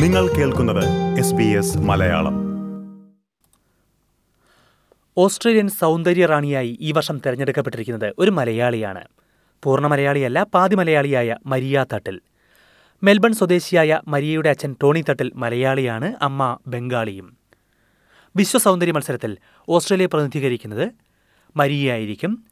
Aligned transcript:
നിങ്ങൾ 0.00 0.28
കേൾക്കുന്നത് 0.28 1.76
മലയാളം. 1.76 2.34
ഓസ്ട്രേലിയൻ 5.16 5.68
സൗന്ദര്യ 5.68 6.26
റാണിയായി 6.26 6.78
ഈ 6.80 6.92
വർഷം 6.92 7.20
തിരഞ്ഞെടുക്കപ്പെട്ടിരിക്കുന്നത് 7.26 8.14
ഒരു 8.18 8.30
മലയാളിയാണ്. 8.30 9.04
പൂർണ 9.62 9.86
മലയാളിയല്ല 9.86 10.42
പാതി 10.42 10.74
മലയാളിയായ 10.74 11.36
മരിയ 11.46 11.84
തട്ടിൽ. 11.94 12.20
മെൽബൺ 13.02 13.32
സ്വദേശിയായ 13.32 14.00
മരിയയുടെ 14.08 14.48
അച്ഛൻ 14.48 14.76
ടോണി 14.82 15.04
തട്ടിൽ 15.08 15.32
മലയാളിയാണ് 15.34 16.14
അമ്മ 16.22 16.58
ബംഗാളിയും. 16.66 17.36
വിശ്വ 18.36 18.58
സൗന്ദര്യ 18.58 18.92
മത്സരത്തിൽ 18.92 19.36
ഓസ്ട്രേലിയ 19.68 20.06
പ്രതിനിധീകരിക്കുന്നത് 20.06 20.92
മരിയയായിരിക്കും. 21.56 22.44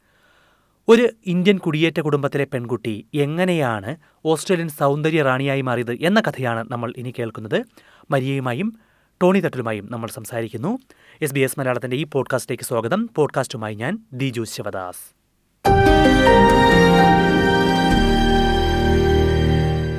ഒരു 0.89 1.09
ഇന്ത്യൻ 1.27 1.59
കുടിയേറ്റ 1.59 2.01
കുടുംബത്തിലെ 2.01 2.45
പെൺകുട്ടി 2.45 3.07
എങ്ങനെയാണ് 3.15 3.97
ഓസ്ട്രേലിയൻ 4.25 4.69
സൗന്ദര്യ 4.69 5.23
റാണിയായി 5.23 5.61
മാറിയത് 5.61 5.93
എന്ന 5.93 6.21
കഥയാണ് 6.21 6.73
നമ്മൾ 6.73 6.93
ഇനി 6.97 7.15
കേൾക്കുന്നത്. 7.19 7.65
മരിയയുമായും 8.11 8.79
ടോണി 9.23 9.41
തട്ടിലുമായും 9.41 9.89
നമ്മൾ 9.91 10.09
സംസാരിക്കുന്നു. 10.09 10.79
എസ് 11.23 11.35
ബി 11.35 11.41
എസ് 11.41 11.61
മലയാളത്തിന്റെ 11.61 11.97
ഈ 11.97 12.05
പോഡ്കാസ്റ്റിലേക്ക് 12.05 12.65
സ്വാഗതം. 12.65 13.11
പോഡ്കാസ്റ്റുമായി 13.17 13.75
ഞാൻ 13.75 13.99
Diju 14.13 14.43
Sivadas. 14.43 15.15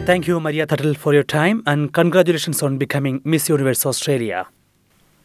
Thank 0.09 0.29
you 0.29 0.35
Maria 0.35 0.65
Thattil 0.71 0.95
for 0.95 1.13
your 1.13 1.25
time 1.35 1.63
and 1.67 1.89
congratulations 1.97 2.65
on 2.65 2.77
becoming 2.77 3.21
Miss 3.25 3.51
Universe 3.51 3.87
Australia 3.87 4.43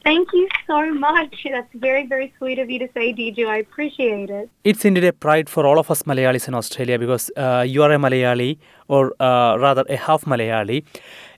Thank 0.03 0.33
you 0.33 0.49
so 0.67 0.95
much. 0.95 1.47
That's 1.51 1.73
very, 1.75 2.07
very 2.07 2.33
sweet 2.39 2.59
of 2.59 2.71
you 2.71 2.79
to 2.79 2.89
say, 2.95 3.13
DJ. 3.13 3.47
I 3.47 3.59
appreciate 3.59 4.31
it. 4.31 4.49
It's 4.65 4.85
indeed 4.85 5.05
a 5.05 5.13
pride 5.13 5.51
for 5.51 5.67
all 5.67 5.79
of 5.79 5.91
us 5.91 6.03
Malayalis 6.05 6.49
in 6.49 6.55
Australia 6.55 6.99
because 6.99 7.31
uh, 7.37 7.65
you 7.67 7.83
are 7.83 7.93
a 7.93 7.99
Malayali 7.99 8.59
or 8.89 9.13
uh, 9.21 9.57
rather 9.59 9.85
a 9.91 9.97
half 9.97 10.25
Malayali. 10.25 10.85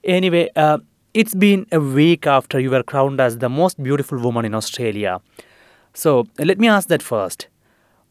Anyway, 0.04 0.48
uh, 0.54 0.78
it's 1.12 1.34
been 1.34 1.66
a 1.72 1.80
week 1.80 2.26
after 2.26 2.60
you 2.60 2.70
were 2.70 2.82
crowned 2.82 3.20
as 3.20 3.38
the 3.38 3.48
most 3.48 3.82
beautiful 3.82 4.18
woman 4.18 4.44
in 4.44 4.54
Australia. 4.54 5.20
So 5.92 6.26
let 6.38 6.58
me 6.58 6.68
ask 6.68 6.88
that 6.88 7.02
first. 7.02 7.48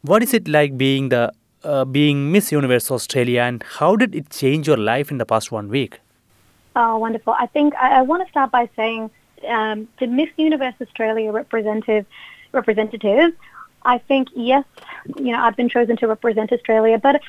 What 0.02 0.22
is 0.22 0.34
it 0.34 0.48
like 0.48 0.78
being 0.78 1.10
the 1.10 1.32
uh, 1.64 1.86
being 1.86 2.32
Miss 2.32 2.52
Universe 2.52 2.90
Australia 2.92 3.42
and 3.42 3.64
how 3.64 3.96
did 3.96 4.16
it 4.16 4.30
change 4.32 4.68
your 4.68 4.78
life 4.78 5.12
in 5.12 5.18
the 5.18 5.26
past 5.26 5.52
one 5.52 5.70
week? 5.70 6.00
Oh, 6.76 6.98
wonderful. 6.98 7.36
I 7.38 7.46
think 7.48 7.76
I, 7.76 8.00
I 8.00 8.02
want 8.02 8.26
to 8.26 8.30
start 8.30 8.52
by 8.52 8.70
saying 8.76 9.12
um, 9.48 9.88
the 10.00 10.08
Miss 10.08 10.30
Universe 10.38 10.76
Australia 10.82 11.32
representative, 11.32 12.06
representative, 12.52 13.34
I 13.84 13.98
think, 13.98 14.30
yes, 14.36 14.66
you 15.18 15.32
know, 15.32 15.40
I've 15.40 15.56
been 15.56 15.70
chosen 15.70 15.98
to 15.98 16.08
represent 16.08 16.52
Australia, 16.52 16.98
but 16.98 17.22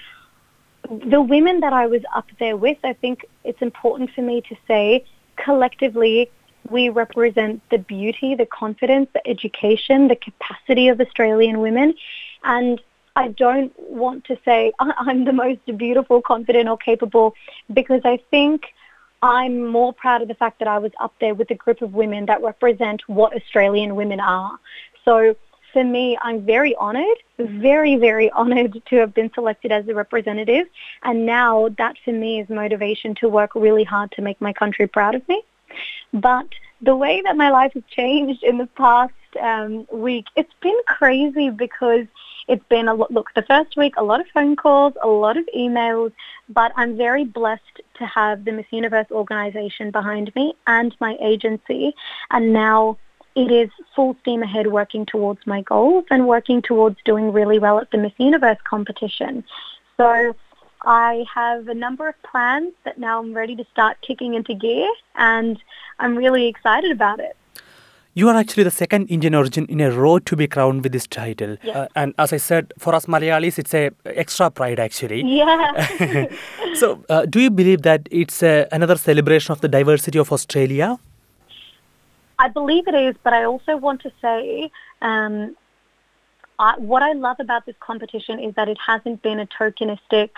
the 0.89 1.21
women 1.21 1.61
that 1.61 1.73
I 1.73 1.87
was 1.87 2.03
up 2.15 2.27
there 2.39 2.57
with, 2.57 2.79
I 2.85 2.93
think 2.93 3.25
it's 3.45 3.63
important 3.63 4.11
for 4.11 4.23
me 4.23 4.43
to 4.43 4.57
say 4.67 5.05
collectively 5.37 6.31
we 6.69 6.89
represent 6.89 7.61
the 7.71 7.79
beauty, 7.79 8.35
the 8.35 8.47
confidence, 8.47 9.09
the 9.13 9.27
education, 9.27 10.09
the 10.09 10.17
capacity 10.17 10.89
of 10.89 11.01
Australian 11.01 11.61
women. 11.61 11.95
And 12.45 12.81
I 13.17 13.29
don't 13.29 13.73
want 13.79 14.25
to 14.27 14.39
say 14.45 14.73
I'm 14.79 15.25
the 15.25 15.33
most 15.33 15.61
beautiful, 15.77 16.23
confident 16.23 16.69
or 16.69 16.77
capable 16.77 17.35
because 17.73 18.03
I 18.05 18.19
think 18.31 18.75
I'm 19.23 19.67
more 19.67 19.93
proud 19.93 20.21
of 20.21 20.29
the 20.29 20.35
fact 20.35 20.59
that 20.59 20.69
I 20.69 20.79
was 20.79 20.93
up 21.01 21.15
there 21.21 21.35
with 21.35 21.51
a 21.51 21.55
group 21.55 21.81
of 21.81 21.95
women 21.95 22.27
that 22.27 22.43
represent 22.43 23.03
what 23.09 23.35
Australian 23.35 23.95
women 23.95 24.19
are. 24.19 24.59
So 25.05 25.37
for 25.73 25.85
me, 25.85 26.19
I'm 26.21 26.45
very 26.45 26.77
honoured, 26.77 27.19
very, 27.39 27.97
very 27.97 28.31
honoured 28.33 28.83
to 28.87 28.97
have 28.97 29.15
been 29.15 29.31
selected 29.33 29.73
as 29.73 29.87
a 29.89 29.95
representative. 29.95 30.67
And 31.05 31.25
now 31.25 31.69
that 31.79 31.97
for 32.05 32.13
me 32.13 32.41
is 32.41 32.49
motivation 32.49 33.15
to 33.17 33.29
work 33.29 33.55
really 33.55 33.85
hard 33.85 34.11
to 34.13 34.23
make 34.23 34.41
my 34.41 34.53
country 34.53 34.87
proud 34.87 35.15
of 35.15 35.27
me. 35.29 35.43
But 36.13 36.49
the 36.83 36.97
way 36.97 37.23
that 37.23 37.37
my 37.37 37.51
life 37.51 37.73
has 37.75 37.85
changed 37.89 38.43
in 38.43 38.59
the 38.59 38.67
past 38.67 39.15
um, 39.41 39.87
week, 39.91 40.27
it's 40.37 40.53
been 40.61 40.79
crazy 40.87 41.49
because 41.49 42.07
it's 42.49 42.65
been 42.69 42.89
a 42.89 42.95
look, 42.95 43.31
the 43.35 43.43
first 43.43 43.77
week, 43.77 43.95
a 43.97 44.03
lot 44.03 44.21
of 44.21 44.27
phone 44.29 44.57
calls, 44.57 44.95
a 45.03 45.09
lot 45.09 45.37
of 45.37 45.49
emails, 45.57 46.13
but 46.49 46.73
I'm 46.77 46.97
very 46.97 47.25
blessed 47.25 47.81
to 47.95 48.07
have 48.07 48.45
the 48.45 48.53
Miss 48.53 48.67
Universe 48.71 49.07
organization 49.11 49.91
behind 49.91 50.35
me 50.35 50.55
and 50.67 50.95
my 51.01 51.17
agency. 51.21 51.95
And 52.31 52.53
now 52.53 52.99
it 53.35 53.51
is 53.51 53.71
full 53.95 54.17
steam 54.21 54.43
ahead 54.43 54.67
working 54.67 55.07
towards 55.07 55.47
my 55.47 55.63
goals 55.63 56.05
and 56.11 56.27
working 56.27 56.63
towards 56.63 56.99
doing 57.05 57.33
really 57.33 57.59
well 57.59 57.79
at 57.79 57.91
the 57.91 57.99
Miss 57.99 58.13
Universe 58.19 58.59
competition. 58.65 59.45
So 59.97 60.35
I 60.85 61.25
have 61.33 61.69
a 61.69 61.75
number 61.75 62.09
of 62.09 62.21
plans 62.23 62.73
that 62.85 62.99
now 62.99 63.21
I'm 63.21 63.33
ready 63.33 63.57
to 63.57 63.65
start 63.73 63.99
kicking 64.03 64.35
into 64.35 64.55
gear 64.55 64.89
and 65.15 65.63
I'm 65.99 66.17
really 66.17 66.49
excited 66.49 66.91
about 66.91 67.21
it. 67.21 67.37
You 68.15 68.29
are 68.29 68.37
actually 68.37 68.65
the 68.65 68.71
second 68.71 69.07
Indian 69.07 69.35
origin 69.35 69.65
in 69.67 69.81
a 69.81 69.91
row 69.91 70.19
to 70.19 70.37
be 70.37 70.47
crowned 70.47 70.83
with 70.83 70.93
this 70.93 71.07
title. 71.07 71.57
Yes. 71.63 71.77
Uh, 71.77 71.89
and 71.97 72.15
as 72.19 72.33
I 72.35 72.37
said, 72.37 72.73
for 72.79 72.95
us 72.95 73.07
Malayalis, 73.07 73.59
it's 73.59 73.73
a 73.73 73.91
extra 74.05 74.51
pride 74.51 74.79
actually. 74.79 75.23
Yeah. 75.23 76.27
so, 76.75 77.03
uh, 77.09 77.25
do 77.25 77.41
you 77.41 77.51
believe 77.51 77.83
that 77.83 78.07
it's 78.11 78.43
uh, 78.43 78.67
another 78.71 78.97
celebration 78.97 79.53
of 79.53 79.63
the 79.63 79.69
diversity 79.69 80.19
of 80.19 80.31
Australia? 80.31 80.99
I 82.39 82.49
believe 82.49 82.87
it 82.87 82.95
is, 82.95 83.15
but 83.23 83.33
I 83.33 83.45
also 83.45 83.77
want 83.79 84.03
to 84.03 84.13
say 84.21 84.71
um, 85.01 85.57
I, 86.59 86.79
what 86.79 87.03
I 87.03 87.13
love 87.13 87.37
about 87.41 87.65
this 87.65 87.77
competition 87.81 88.39
is 88.39 88.55
that 88.57 88.69
it 88.69 88.79
hasn't 88.87 89.23
been 89.23 89.41
a 89.41 89.47
tokenistic 89.47 90.31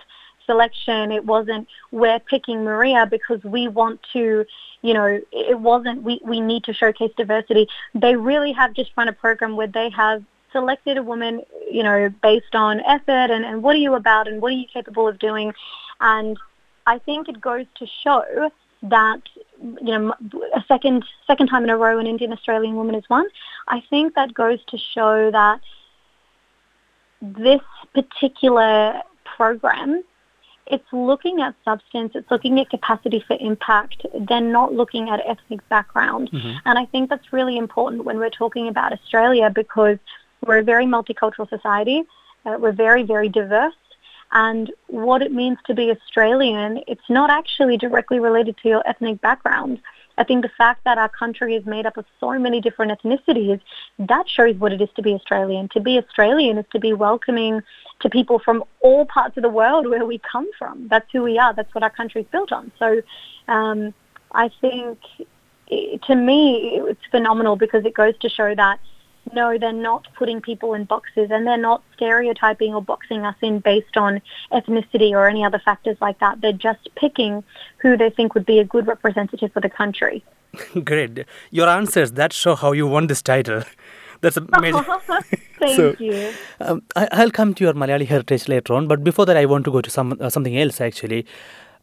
selection. 0.47 1.13
It 1.13 1.25
wasn't 1.25 1.69
we're 1.91 2.19
picking 2.19 2.65
Maria 2.65 3.07
because 3.07 3.43
we 3.45 3.69
want 3.69 4.01
to, 4.13 4.45
you 4.83 4.95
know, 4.95 5.21
it 5.33 5.59
wasn't 5.59 6.03
we, 6.03 6.21
we 6.25 6.41
need 6.41 6.65
to 6.65 6.73
showcase 6.73 7.13
diversity. 7.17 7.69
They 7.95 8.17
really 8.17 8.53
have 8.53 8.75
just 8.75 8.93
run 8.97 9.09
a 9.09 9.13
program 9.13 9.57
where 9.57 9.67
they 9.67 9.91
have 9.91 10.23
selected 10.53 10.97
a 10.97 11.03
woman, 11.03 11.43
you 11.71 11.83
know, 11.83 12.09
based 12.23 12.55
on 12.55 12.81
effort 12.81 13.31
and, 13.31 13.45
and 13.45 13.63
what 13.63 13.75
are 13.75 13.81
you 13.81 13.95
about 13.95 14.29
and 14.29 14.41
what 14.41 14.53
are 14.53 14.57
you 14.57 14.67
capable 14.73 15.09
of 15.09 15.19
doing. 15.19 15.53
And 16.01 16.39
I 16.87 16.99
think 16.99 17.29
it 17.29 17.41
goes 17.41 17.67
to 17.77 17.87
show 18.03 18.51
that 18.85 19.23
you 19.61 19.99
know 19.99 20.15
a 20.55 20.63
second 20.69 21.05
second 21.27 21.47
time 21.47 21.65
in 21.65 21.71
a 21.71 21.77
row 21.77 21.99
an 21.99 22.07
Indian 22.07 22.33
Australian 22.33 22.77
woman 22.77 22.95
has 22.95 23.05
won. 23.09 23.27
I 23.69 23.83
think 23.89 24.15
that 24.15 24.35
goes 24.35 24.59
to 24.69 24.79
show 24.79 25.31
that 25.31 25.61
this 27.23 27.63
particular 27.95 29.01
program 29.25 30.03
it's 30.67 30.91
looking 30.93 31.41
at 31.41 31.55
substance, 31.65 32.13
it's 32.15 32.31
looking 32.31 32.59
at 32.59 32.71
capacity 32.71 33.23
for 33.27 33.37
impact, 33.41 34.07
they're 34.29 34.41
not 34.41 34.73
looking 34.73 35.11
at 35.11 35.21
ethnic 35.27 35.67
background. 35.69 36.31
And 36.65 36.79
I 36.79 36.87
think 36.87 37.11
that's 37.11 37.33
really 37.33 37.57
important 37.59 38.05
when 38.05 38.19
we're 38.19 38.31
talking 38.31 38.69
about 38.69 38.93
Australia 38.93 39.51
because 39.51 39.99
we're 40.47 40.59
a 40.59 40.63
very 40.63 40.87
multicultural 40.87 41.49
society, 41.49 42.03
uh, 42.47 42.57
we're 42.59 42.73
very, 42.73 43.03
very 43.03 43.29
diverse. 43.29 43.75
And 44.33 44.73
what 44.89 45.23
it 45.23 45.33
means 45.33 45.59
to 45.67 45.75
be 45.75 45.91
Australian, 45.91 46.83
it's 46.89 47.09
not 47.09 47.31
actually 47.31 47.77
directly 47.77 48.19
related 48.19 48.57
to 48.59 48.69
your 48.69 48.83
ethnic 48.89 49.21
background. 49.21 49.81
I 50.17 50.25
think 50.25 50.43
the 50.43 50.51
fact 50.57 50.85
that 50.85 50.99
our 50.99 51.09
country 51.09 51.57
is 51.57 51.67
made 51.67 51.87
up 51.87 51.97
of 51.97 52.05
so 52.21 52.39
many 52.39 52.61
different 52.61 52.93
ethnicities, 52.93 53.61
that 53.99 54.29
shows 54.29 54.57
what 54.57 54.73
it 54.73 54.81
is 54.81 54.89
to 54.97 55.03
be 55.03 55.13
Australian. 55.13 55.69
To 55.71 55.81
be 55.81 55.99
Australian 55.99 56.59
is 56.59 56.67
to 56.73 56.79
be 56.79 56.93
welcoming 56.93 57.63
to 58.01 58.11
people 58.11 58.39
from 58.39 58.65
all 58.81 59.07
parts 59.07 59.37
of 59.37 59.43
the 59.43 59.49
world 59.49 59.89
where 59.89 60.05
we 60.05 60.21
come 60.31 60.49
from. 60.59 60.89
That's 60.89 61.11
who 61.13 61.23
we 61.23 61.39
are. 61.39 61.53
That's 61.53 61.75
what 61.75 61.83
our 61.83 61.91
country 61.91 62.23
is 62.23 62.27
built 62.31 62.53
on. 62.53 62.71
So 62.79 63.03
um, 63.49 63.93
I 64.33 64.51
think, 64.61 64.99
to 65.71 66.15
me, 66.15 66.81
it's 66.85 67.07
phenomenal 67.11 67.57
because 67.57 67.85
it 67.85 67.95
goes 67.95 68.15
to 68.19 68.29
show 68.29 68.55
that 68.55 68.79
no, 69.33 69.57
they're 69.59 69.73
not 69.73 70.07
putting 70.17 70.41
people 70.41 70.75
in 70.75 70.85
boxes 70.85 71.31
and 71.31 71.47
they're 71.47 71.57
not 71.57 71.83
stereotyping 71.97 72.75
or 72.75 72.83
boxing 72.83 73.25
us 73.25 73.37
in 73.43 73.61
based 73.61 73.97
on 73.97 74.21
ethnicity 74.53 75.13
or 75.13 75.29
any 75.29 75.45
other 75.45 75.59
factors 75.65 75.97
like 76.01 76.19
that. 76.21 76.41
They're 76.41 76.53
just 76.53 76.89
picking 76.97 77.43
who 77.79 77.97
they 77.97 78.11
think 78.11 78.35
would 78.35 78.47
be 78.47 78.59
a 78.59 78.65
good 78.65 78.87
representative 78.87 79.53
for 79.53 79.61
the 79.61 79.71
country. 79.71 80.25
Great. 80.85 81.25
Your 81.51 81.69
answers 81.69 82.13
that 82.13 82.33
show 82.33 82.55
how 82.55 82.73
you 82.73 82.87
won 82.87 83.07
this 83.07 83.23
title. 83.23 83.63
That's 84.21 84.37
amazing. 84.53 84.85
Thank 85.59 85.77
So- 85.77 85.95
you. 85.99 86.33
Um, 86.61 86.83
I, 86.97 87.09
I'll 87.13 87.31
come 87.31 87.55
to 87.55 87.65
your 87.65 87.75
Malayali 87.75 88.07
heritage 88.07 88.49
later 88.49 88.75
on, 88.75 88.87
but 88.89 89.03
before 89.05 89.27
that, 89.27 89.37
I 89.37 89.45
want 89.47 89.65
to 89.67 89.71
go 89.73 89.81
to 89.81 89.91
some 89.91 90.17
uh, 90.21 90.31
something 90.31 90.57
else 90.59 90.81
actually. 90.81 91.27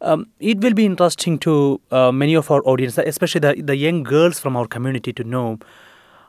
Um, 0.01 0.27
it 0.39 0.59
will 0.61 0.73
be 0.73 0.85
interesting 0.87 1.37
to 1.39 1.79
uh, 1.91 2.11
many 2.11 2.33
of 2.33 2.49
our 2.49 2.63
audience, 2.65 2.97
especially 2.97 3.39
the, 3.39 3.61
the 3.61 3.75
young 3.75 4.01
girls 4.01 4.39
from 4.39 4.57
our 4.57 4.65
community, 4.65 5.13
to 5.13 5.23
know 5.23 5.59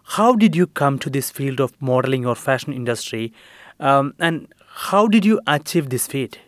how 0.04 0.34
did 0.34 0.54
you 0.56 0.66
come 0.66 0.98
to 1.00 1.10
this 1.10 1.30
field 1.30 1.60
of 1.60 1.80
modeling 1.80 2.26
or 2.26 2.34
fashion 2.34 2.72
industry, 2.72 3.32
um, 3.80 4.14
and 4.18 4.48
how 4.66 5.06
did 5.08 5.24
you 5.24 5.40
achieve 5.46 5.90
this 5.90 6.06
feat? 6.06 6.38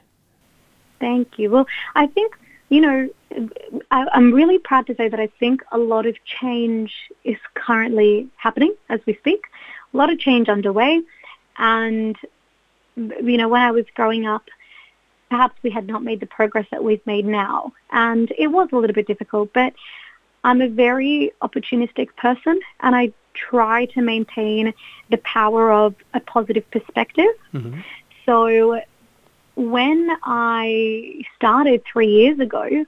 Thank 1.00 1.38
you. 1.38 1.50
Well, 1.50 1.66
I 1.94 2.06
think, 2.06 2.36
you 2.68 2.80
know, 2.80 3.08
I, 3.90 4.06
I'm 4.12 4.32
really 4.32 4.58
proud 4.58 4.86
to 4.86 4.94
say 4.94 5.08
that 5.08 5.20
I 5.20 5.26
think 5.38 5.62
a 5.72 5.78
lot 5.78 6.06
of 6.06 6.16
change 6.24 6.94
is 7.24 7.36
currently 7.54 8.28
happening 8.36 8.74
as 8.88 9.00
we 9.06 9.14
speak. 9.16 9.44
A 9.92 9.96
lot 9.96 10.10
of 10.10 10.18
change 10.18 10.48
underway. 10.48 11.02
And, 11.58 12.16
you 12.96 13.36
know, 13.36 13.48
when 13.48 13.60
I 13.60 13.70
was 13.70 13.84
growing 13.94 14.26
up, 14.26 14.44
perhaps 15.30 15.56
we 15.62 15.70
had 15.70 15.86
not 15.86 16.02
made 16.02 16.20
the 16.20 16.26
progress 16.26 16.66
that 16.70 16.82
we've 16.82 17.04
made 17.06 17.26
now. 17.26 17.72
And 17.90 18.32
it 18.38 18.48
was 18.48 18.68
a 18.72 18.76
little 18.76 18.94
bit 18.94 19.06
difficult, 19.06 19.52
but 19.52 19.74
I'm 20.44 20.60
a 20.60 20.68
very 20.68 21.32
opportunistic 21.42 22.14
person 22.16 22.60
and 22.80 22.94
I 22.94 23.12
try 23.34 23.86
to 23.86 24.00
maintain 24.00 24.72
the 25.10 25.18
power 25.18 25.72
of 25.72 25.94
a 26.14 26.20
positive 26.20 26.68
perspective. 26.70 27.34
Mhm. 27.52 27.82
So 28.26 28.80
when 29.56 30.10
I 30.24 31.22
started 31.36 31.82
three 31.84 32.08
years 32.08 32.38
ago, 32.40 32.84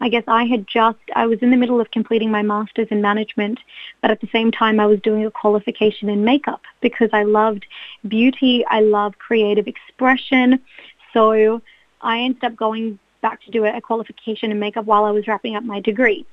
I 0.00 0.08
guess 0.08 0.24
I 0.28 0.44
had 0.44 0.66
just, 0.66 0.98
I 1.16 1.26
was 1.26 1.40
in 1.40 1.50
the 1.50 1.56
middle 1.56 1.80
of 1.80 1.90
completing 1.90 2.30
my 2.30 2.42
master's 2.42 2.88
in 2.90 3.02
management, 3.02 3.58
but 4.00 4.10
at 4.10 4.20
the 4.20 4.28
same 4.28 4.52
time 4.52 4.78
I 4.78 4.86
was 4.86 5.00
doing 5.00 5.26
a 5.26 5.30
qualification 5.30 6.08
in 6.08 6.24
makeup 6.24 6.62
because 6.80 7.10
I 7.12 7.24
loved 7.24 7.66
beauty, 8.06 8.64
I 8.66 8.80
love 8.80 9.18
creative 9.18 9.66
expression. 9.66 10.60
So 11.12 11.60
I 12.00 12.20
ended 12.20 12.44
up 12.44 12.54
going 12.54 12.98
back 13.22 13.42
to 13.44 13.50
do 13.50 13.64
a 13.64 13.80
qualification 13.80 14.52
in 14.52 14.60
makeup 14.60 14.84
while 14.84 15.04
I 15.04 15.10
was 15.10 15.26
wrapping 15.26 15.56
up 15.56 15.64
my 15.64 15.80
degree. 15.80 16.24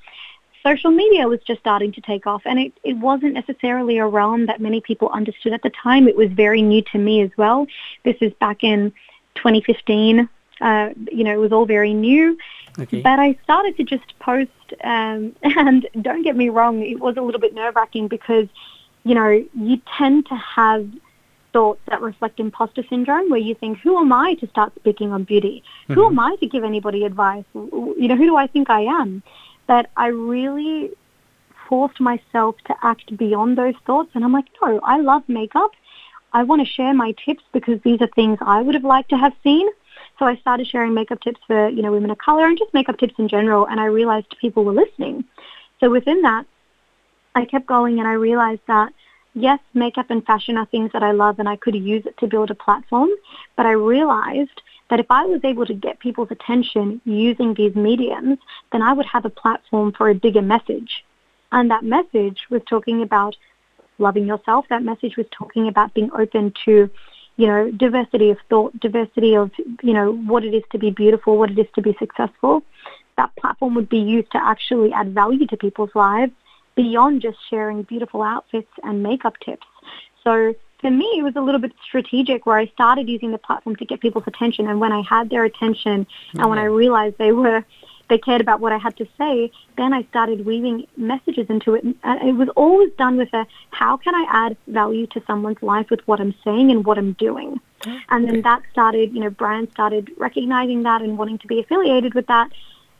Social 0.66 0.90
media 0.90 1.28
was 1.28 1.38
just 1.46 1.60
starting 1.60 1.92
to 1.92 2.00
take 2.00 2.26
off 2.26 2.42
and 2.44 2.58
it, 2.58 2.72
it 2.82 2.94
wasn't 2.94 3.34
necessarily 3.34 3.98
a 3.98 4.06
realm 4.06 4.46
that 4.46 4.60
many 4.60 4.80
people 4.80 5.08
understood 5.10 5.52
at 5.52 5.62
the 5.62 5.70
time. 5.70 6.08
It 6.08 6.16
was 6.16 6.28
very 6.32 6.60
new 6.60 6.82
to 6.90 6.98
me 6.98 7.22
as 7.22 7.30
well. 7.36 7.68
This 8.04 8.16
is 8.20 8.32
back 8.40 8.64
in 8.64 8.90
2015. 9.36 10.28
Uh, 10.60 10.88
you 11.12 11.22
know, 11.22 11.32
it 11.32 11.36
was 11.36 11.52
all 11.52 11.66
very 11.66 11.94
new. 11.94 12.36
Okay. 12.80 13.00
But 13.00 13.20
I 13.20 13.38
started 13.44 13.76
to 13.76 13.84
just 13.84 14.18
post, 14.18 14.50
um, 14.82 15.36
and 15.42 15.86
don't 16.00 16.22
get 16.22 16.34
me 16.34 16.48
wrong, 16.48 16.82
it 16.82 16.98
was 16.98 17.16
a 17.16 17.22
little 17.22 17.40
bit 17.40 17.54
nerve 17.54 17.76
wracking 17.76 18.08
because, 18.08 18.48
you 19.04 19.14
know, 19.14 19.44
you 19.54 19.80
tend 19.96 20.26
to 20.26 20.34
have 20.34 20.88
thoughts 21.52 21.80
that 21.88 22.02
reflect 22.02 22.40
imposter 22.40 22.82
syndrome 22.90 23.30
where 23.30 23.38
you 23.38 23.54
think, 23.54 23.78
who 23.78 23.98
am 24.00 24.12
I 24.12 24.34
to 24.40 24.48
start 24.48 24.72
speaking 24.74 25.12
on 25.12 25.22
beauty? 25.22 25.62
Who 25.86 26.06
am 26.06 26.18
I 26.18 26.34
to 26.40 26.46
give 26.48 26.64
anybody 26.64 27.04
advice? 27.04 27.44
You 27.54 28.08
know, 28.08 28.16
who 28.16 28.26
do 28.26 28.36
I 28.36 28.48
think 28.48 28.68
I 28.68 28.80
am? 28.80 29.22
But 29.66 29.90
I 29.96 30.08
really 30.08 30.90
forced 31.68 32.00
myself 32.00 32.56
to 32.66 32.74
act 32.82 33.16
beyond 33.16 33.58
those 33.58 33.74
thoughts. 33.86 34.10
And 34.14 34.24
I'm 34.24 34.32
like, 34.32 34.46
no, 34.62 34.80
I 34.82 34.98
love 35.00 35.22
makeup. 35.28 35.70
I 36.32 36.42
want 36.42 36.66
to 36.66 36.72
share 36.72 36.94
my 36.94 37.14
tips 37.24 37.42
because 37.52 37.80
these 37.82 38.00
are 38.00 38.08
things 38.08 38.38
I 38.40 38.62
would 38.62 38.74
have 38.74 38.84
liked 38.84 39.10
to 39.10 39.16
have 39.16 39.32
seen. 39.42 39.68
So 40.18 40.26
I 40.26 40.36
started 40.36 40.66
sharing 40.66 40.94
makeup 40.94 41.20
tips 41.20 41.40
for, 41.46 41.68
you 41.68 41.82
know, 41.82 41.92
women 41.92 42.10
of 42.10 42.18
color 42.18 42.46
and 42.46 42.58
just 42.58 42.72
makeup 42.72 42.98
tips 42.98 43.14
in 43.18 43.28
general. 43.28 43.66
And 43.66 43.80
I 43.80 43.86
realized 43.86 44.36
people 44.40 44.64
were 44.64 44.72
listening. 44.72 45.24
So 45.80 45.90
within 45.90 46.22
that, 46.22 46.46
I 47.34 47.44
kept 47.44 47.66
going 47.66 47.98
and 47.98 48.08
I 48.08 48.12
realized 48.12 48.62
that 48.66 48.92
yes, 49.36 49.60
makeup 49.74 50.06
and 50.08 50.24
fashion 50.24 50.56
are 50.56 50.66
things 50.66 50.90
that 50.92 51.02
I 51.02 51.12
love 51.12 51.38
and 51.38 51.48
I 51.48 51.56
could 51.56 51.76
use 51.76 52.04
it 52.06 52.16
to 52.18 52.26
build 52.26 52.50
a 52.50 52.54
platform. 52.54 53.10
But 53.56 53.66
I 53.66 53.72
realized 53.72 54.62
that 54.90 54.98
if 54.98 55.06
I 55.10 55.24
was 55.26 55.40
able 55.44 55.66
to 55.66 55.74
get 55.74 56.00
people's 56.00 56.30
attention 56.30 57.00
using 57.04 57.54
these 57.54 57.74
mediums, 57.74 58.38
then 58.72 58.82
I 58.82 58.92
would 58.92 59.06
have 59.06 59.24
a 59.24 59.30
platform 59.30 59.92
for 59.92 60.08
a 60.08 60.14
bigger 60.14 60.42
message. 60.42 61.04
And 61.52 61.70
that 61.70 61.84
message 61.84 62.46
was 62.50 62.62
talking 62.68 63.02
about 63.02 63.36
loving 63.98 64.26
yourself. 64.26 64.64
That 64.70 64.82
message 64.82 65.16
was 65.16 65.26
talking 65.30 65.68
about 65.68 65.92
being 65.94 66.10
open 66.18 66.52
to, 66.64 66.90
you 67.36 67.46
know, 67.46 67.70
diversity 67.70 68.30
of 68.30 68.38
thought, 68.48 68.78
diversity 68.80 69.36
of, 69.36 69.50
you 69.82 69.92
know, 69.92 70.12
what 70.12 70.44
it 70.44 70.54
is 70.54 70.64
to 70.72 70.78
be 70.78 70.90
beautiful, 70.90 71.36
what 71.36 71.50
it 71.50 71.58
is 71.58 71.66
to 71.74 71.82
be 71.82 71.94
successful. 71.98 72.62
That 73.16 73.34
platform 73.36 73.74
would 73.74 73.88
be 73.88 73.98
used 73.98 74.30
to 74.32 74.38
actually 74.42 74.92
add 74.92 75.14
value 75.14 75.46
to 75.48 75.56
people's 75.56 75.94
lives 75.94 76.32
beyond 76.76 77.22
just 77.22 77.38
sharing 77.50 77.82
beautiful 77.82 78.22
outfits 78.22 78.70
and 78.84 79.02
makeup 79.02 79.34
tips. 79.44 79.66
So 80.22 80.54
for 80.80 80.90
me, 80.90 81.06
it 81.18 81.22
was 81.22 81.34
a 81.36 81.40
little 81.40 81.60
bit 81.60 81.72
strategic 81.84 82.46
where 82.46 82.58
I 82.58 82.66
started 82.66 83.08
using 83.08 83.32
the 83.32 83.38
platform 83.38 83.76
to 83.76 83.84
get 83.84 84.00
people's 84.00 84.24
attention. 84.26 84.68
And 84.68 84.78
when 84.78 84.92
I 84.92 85.02
had 85.02 85.30
their 85.30 85.44
attention 85.44 86.06
and 86.34 86.50
when 86.50 86.58
I 86.58 86.66
mm-hmm. 86.66 86.74
realized 86.74 87.18
they 87.18 87.32
were, 87.32 87.64
they 88.08 88.18
cared 88.18 88.40
about 88.40 88.60
what 88.60 88.72
I 88.72 88.78
had 88.78 88.96
to 88.98 89.06
say, 89.18 89.50
then 89.76 89.92
I 89.92 90.04
started 90.04 90.44
weaving 90.44 90.86
messages 90.96 91.46
into 91.48 91.74
it. 91.74 91.82
And 91.84 92.28
it 92.28 92.34
was 92.34 92.48
always 92.50 92.92
done 92.98 93.16
with 93.16 93.32
a, 93.32 93.46
how 93.70 93.96
can 93.96 94.14
I 94.14 94.26
add 94.28 94.56
value 94.68 95.06
to 95.08 95.22
someone's 95.26 95.62
life 95.62 95.90
with 95.90 96.06
what 96.06 96.20
I'm 96.20 96.34
saying 96.44 96.70
and 96.70 96.84
what 96.84 96.98
I'm 96.98 97.14
doing? 97.14 97.58
Mm-hmm. 97.80 97.98
And 98.10 98.28
then 98.28 98.42
that 98.42 98.62
started, 98.70 99.14
you 99.14 99.20
know, 99.20 99.30
brands 99.30 99.72
started 99.72 100.10
recognizing 100.18 100.82
that 100.82 101.02
and 101.02 101.16
wanting 101.16 101.38
to 101.38 101.46
be 101.46 101.60
affiliated 101.60 102.14
with 102.14 102.26
that. 102.26 102.50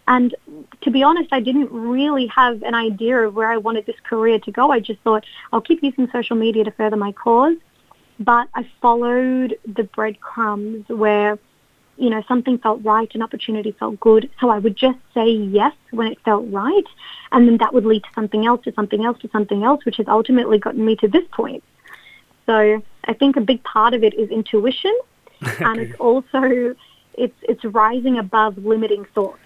And 0.08 0.34
to 0.82 0.90
be 0.90 1.02
honest, 1.02 1.32
I 1.32 1.40
didn't 1.40 1.70
really 1.72 2.26
have 2.28 2.62
an 2.62 2.74
idea 2.74 3.18
of 3.18 3.34
where 3.34 3.50
I 3.50 3.56
wanted 3.56 3.86
this 3.86 3.96
career 4.04 4.38
to 4.40 4.52
go. 4.52 4.70
I 4.70 4.80
just 4.80 5.00
thought 5.00 5.24
I'll 5.52 5.60
keep 5.60 5.82
using 5.82 6.08
social 6.12 6.36
media 6.36 6.64
to 6.64 6.70
further 6.70 6.96
my 6.96 7.12
cause. 7.12 7.56
But 8.18 8.48
I 8.54 8.66
followed 8.80 9.58
the 9.66 9.82
breadcrumbs 9.82 10.88
where, 10.88 11.38
you 11.96 12.08
know, 12.08 12.22
something 12.28 12.58
felt 12.58 12.82
right, 12.84 13.12
an 13.14 13.22
opportunity 13.22 13.72
felt 13.72 13.98
good. 14.00 14.30
So 14.40 14.48
I 14.48 14.58
would 14.58 14.76
just 14.76 14.98
say 15.12 15.28
yes 15.28 15.74
when 15.90 16.06
it 16.06 16.18
felt 16.24 16.46
right. 16.50 16.86
And 17.32 17.46
then 17.46 17.58
that 17.58 17.74
would 17.74 17.84
lead 17.84 18.04
to 18.04 18.10
something 18.14 18.46
else, 18.46 18.62
to 18.64 18.72
something 18.74 19.04
else, 19.04 19.18
to 19.20 19.30
something 19.30 19.64
else, 19.64 19.84
which 19.84 19.96
has 19.96 20.08
ultimately 20.08 20.58
gotten 20.58 20.84
me 20.84 20.96
to 20.96 21.08
this 21.08 21.24
point. 21.32 21.62
So 22.46 22.82
I 23.04 23.12
think 23.12 23.36
a 23.36 23.40
big 23.40 23.62
part 23.64 23.92
of 23.92 24.04
it 24.04 24.14
is 24.14 24.30
intuition. 24.30 24.96
and 25.60 25.80
it's 25.80 25.98
also, 25.98 26.74
it's, 27.14 27.36
it's 27.42 27.64
rising 27.64 28.18
above 28.18 28.56
limiting 28.56 29.04
thoughts. 29.14 29.40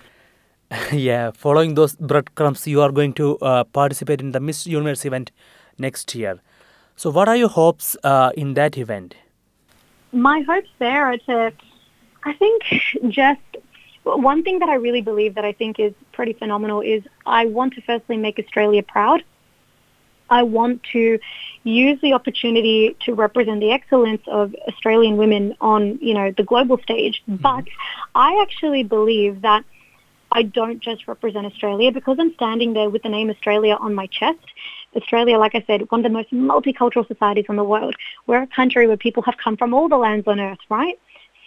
yeah, 0.93 1.31
following 1.33 1.75
those 1.75 1.97
breadcrumbs, 1.97 2.67
you 2.67 2.81
are 2.81 2.93
going 2.93 3.13
to 3.15 3.39
uh, 3.39 3.65
participate 3.65 4.21
in 4.21 4.33
the 4.33 4.41
Miss 4.41 4.67
Universe 4.67 5.05
event 5.05 5.33
next 5.79 6.15
year. 6.15 6.41
So, 6.97 7.11
what 7.11 7.29
are 7.29 7.37
your 7.37 7.49
hopes 7.49 7.97
uh, 8.05 8.31
in 8.37 8.55
that 8.55 8.77
event? 8.77 9.15
my 10.13 10.41
hopes 10.43 10.69
there 10.79 11.07
are 11.07 11.17
to, 11.19 11.53
I 12.25 12.33
think, 12.35 12.63
just 13.09 13.41
one 14.05 14.43
thing 14.43 14.59
that 14.61 14.69
I 14.69 14.75
really 14.75 15.03
believe 15.03 15.35
that 15.35 15.45
I 15.45 15.53
think 15.53 15.79
is 15.79 15.93
pretty 16.13 16.33
phenomenal 16.33 16.81
is 16.81 17.03
I 17.27 17.47
want 17.47 17.75
to 17.75 17.83
firstly 17.83 18.17
make 18.17 18.39
Australia 18.39 18.83
proud. 18.83 19.23
I 20.31 20.45
want 20.45 20.83
to 20.93 21.19
use 21.65 22.01
the 22.01 22.13
opportunity 22.13 22.97
to 23.01 23.15
represent 23.15 23.61
the 23.61 23.73
excellence 23.73 24.23
of 24.29 24.55
Australian 24.69 25.17
women 25.17 25.57
on, 25.61 25.99
you 26.01 26.15
know, 26.15 26.31
the 26.31 26.45
global 26.45 26.79
stage. 26.79 27.23
But 27.27 27.65
I 28.15 28.41
actually 28.41 28.85
believe 28.85 29.43
that 29.43 29.65
I 30.33 30.43
don't 30.43 30.81
just 30.81 31.09
represent 31.09 31.47
Australia 31.47 31.91
because 31.91 32.19
I'm 32.21 32.33
standing 32.35 32.73
there 32.73 32.91
with 32.91 33.03
the 33.03 33.09
name 33.09 33.31
Australia 33.31 33.77
on 33.81 33.95
my 33.95 34.07
chest. 34.07 34.39
Australia, 34.95 35.39
like 35.39 35.55
I 35.55 35.65
said, 35.67 35.91
one 35.91 36.01
of 36.01 36.05
the 36.05 36.11
most 36.11 36.31
multicultural 36.33 37.07
societies 37.07 37.47
in 37.49 37.57
the 37.57 37.65
world. 37.65 37.95
We're 38.27 38.43
a 38.43 38.47
country 38.47 38.87
where 38.87 38.97
people 38.97 39.23
have 39.25 39.37
come 39.37 39.57
from 39.57 39.75
all 39.75 39.89
the 39.89 39.97
lands 39.97 40.27
on 40.27 40.41
earth, 40.41 40.59
right? 40.69 40.99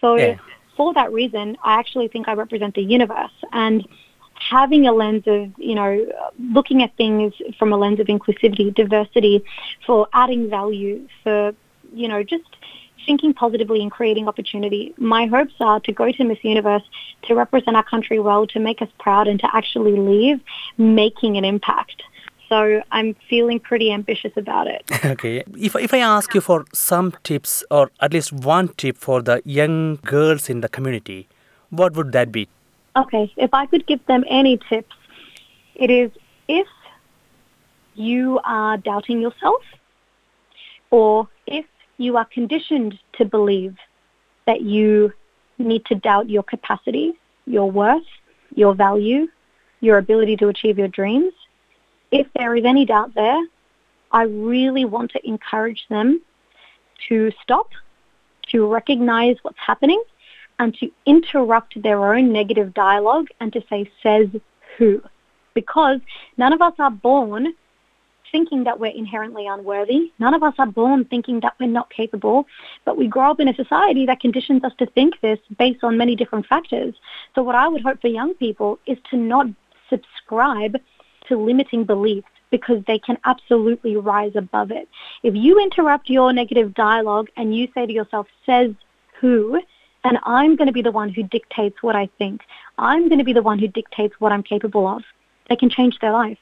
So 0.01 0.15
Yeah. 0.15 0.37
for 0.75 0.93
that 0.93 1.11
reason, 1.11 1.57
I 1.63 1.79
actually 1.79 2.07
think 2.07 2.27
I 2.27 2.33
represent 2.33 2.75
the 2.75 2.83
universe. 2.83 3.31
And 3.51 3.87
having 4.35 4.87
a 4.87 4.91
lens 4.91 5.23
of, 5.27 5.51
you 5.57 5.75
know, 5.75 6.05
looking 6.39 6.83
at 6.83 6.95
things 6.97 7.33
from 7.57 7.71
a 7.71 7.77
lens 7.77 7.99
of 7.99 8.07
inclusivity, 8.07 8.73
diversity, 8.73 9.43
for 9.85 10.07
adding 10.13 10.49
value, 10.49 11.07
for, 11.23 11.53
you 11.93 12.07
know, 12.07 12.23
just 12.23 12.43
thinking 13.05 13.33
positively 13.33 13.81
and 13.81 13.91
creating 13.91 14.27
opportunity. 14.27 14.93
My 14.97 15.25
hopes 15.25 15.53
are 15.59 15.79
to 15.81 15.91
go 15.91 16.11
to 16.11 16.23
Miss 16.23 16.43
Universe, 16.43 16.83
to 17.23 17.35
represent 17.35 17.75
our 17.75 17.83
country 17.83 18.19
well, 18.19 18.47
to 18.47 18.59
make 18.59 18.81
us 18.81 18.89
proud, 18.99 19.27
and 19.27 19.39
to 19.39 19.55
actually 19.55 19.95
leave 19.97 20.39
making 20.77 21.37
an 21.37 21.45
impact. 21.45 22.03
So 22.49 22.83
I'm 22.91 23.15
feeling 23.29 23.59
pretty 23.59 23.91
ambitious 23.91 24.33
about 24.37 24.67
it. 24.67 24.83
okay. 25.05 25.43
If, 25.57 25.75
if 25.75 25.93
I 25.93 25.99
ask 25.99 26.33
you 26.35 26.41
for 26.41 26.65
some 26.73 27.13
tips 27.23 27.63
or 27.71 27.89
at 27.99 28.13
least 28.13 28.31
one 28.31 28.67
tip 28.69 28.97
for 28.97 29.21
the 29.21 29.41
young 29.43 29.95
girls 29.97 30.49
in 30.49 30.61
the 30.61 30.69
community, 30.69 31.27
what 31.69 31.95
would 31.95 32.11
that 32.11 32.31
be? 32.31 32.47
Okay, 32.95 33.33
if 33.37 33.51
I 33.53 33.65
could 33.65 33.87
give 33.87 34.05
them 34.05 34.23
any 34.29 34.59
tips, 34.69 34.95
it 35.73 35.89
is 35.89 36.11
if 36.47 36.67
you 37.95 38.39
are 38.43 38.77
doubting 38.77 39.19
yourself 39.19 39.61
or 40.91 41.27
you 41.97 42.17
are 42.17 42.25
conditioned 42.25 42.97
to 43.13 43.25
believe 43.25 43.75
that 44.45 44.61
you 44.61 45.13
need 45.57 45.85
to 45.85 45.95
doubt 45.95 46.29
your 46.29 46.43
capacity, 46.43 47.13
your 47.45 47.69
worth, 47.69 48.03
your 48.55 48.73
value, 48.73 49.27
your 49.81 49.97
ability 49.97 50.37
to 50.37 50.47
achieve 50.47 50.77
your 50.77 50.87
dreams, 50.87 51.33
if 52.13 52.27
there 52.35 52.55
is 52.55 52.63
any 52.63 52.85
doubt 52.85 53.13
there, 53.15 53.43
I 54.11 54.23
really 54.23 54.85
want 54.85 55.11
to 55.11 55.27
encourage 55.27 55.83
them 55.89 56.21
to 57.09 57.31
stop, 57.41 57.69
to 58.49 58.67
recognize 58.67 59.37
what's 59.41 59.57
happening, 59.57 60.01
and 60.59 60.75
to 60.75 60.91
interrupt 61.07 61.81
their 61.81 62.13
own 62.13 62.31
negative 62.31 62.73
dialogue 62.75 63.27
and 63.39 63.51
to 63.53 63.63
say, 63.67 63.89
says 64.03 64.27
who? 64.77 65.01
Because 65.55 65.99
none 66.37 66.53
of 66.53 66.61
us 66.61 66.73
are 66.77 66.91
born 66.91 67.55
thinking 68.33 68.65
that 68.65 68.79
we're 68.79 68.87
inherently 68.87 69.47
unworthy. 69.47 70.11
None 70.19 70.33
of 70.33 70.43
us 70.43 70.55
are 70.57 70.65
born 70.65 71.05
thinking 71.05 71.39
that 71.41 71.53
we're 71.59 71.67
not 71.67 71.89
capable, 71.89 72.45
but 72.83 72.97
we 72.97 73.07
grow 73.07 73.31
up 73.31 73.39
in 73.39 73.47
a 73.47 73.53
society 73.53 74.05
that 74.07 74.19
conditions 74.19 74.65
us 74.65 74.73
to 74.79 74.87
think 74.87 75.21
this 75.21 75.39
based 75.57 75.83
on 75.83 75.97
many 75.97 76.17
different 76.17 76.47
factors. 76.47 76.95
So 77.35 77.43
what 77.43 77.55
I 77.55 77.69
would 77.69 77.83
hope 77.83 78.01
for 78.01 78.07
young 78.07 78.33
people 78.33 78.79
is 78.85 78.97
to 79.11 79.17
not 79.17 79.47
subscribe 79.89 80.77
to 81.27 81.37
limiting 81.37 81.85
beliefs 81.85 82.27
because 82.49 82.83
they 82.85 82.99
can 82.99 83.17
absolutely 83.23 83.95
rise 83.95 84.35
above 84.35 84.71
it. 84.71 84.89
If 85.21 85.35
you 85.35 85.59
interrupt 85.61 86.09
your 86.09 86.33
negative 86.33 86.73
dialogue 86.73 87.29
and 87.37 87.55
you 87.55 87.67
say 87.73 87.85
to 87.85 87.93
yourself, 87.93 88.27
says 88.45 88.71
who, 89.19 89.61
and 90.03 90.17
I'm 90.23 90.55
going 90.55 90.67
to 90.67 90.73
be 90.73 90.81
the 90.81 90.91
one 90.91 91.09
who 91.09 91.23
dictates 91.23 91.81
what 91.81 91.95
I 91.95 92.09
think. 92.17 92.41
I'm 92.77 93.07
going 93.09 93.19
to 93.19 93.23
be 93.23 93.33
the 93.33 93.41
one 93.41 93.59
who 93.59 93.67
dictates 93.67 94.15
what 94.19 94.31
I'm 94.31 94.43
capable 94.43 94.87
of. 94.87 95.03
They 95.49 95.55
can 95.55 95.69
change 95.69 95.99
their 95.99 96.11
life. 96.11 96.37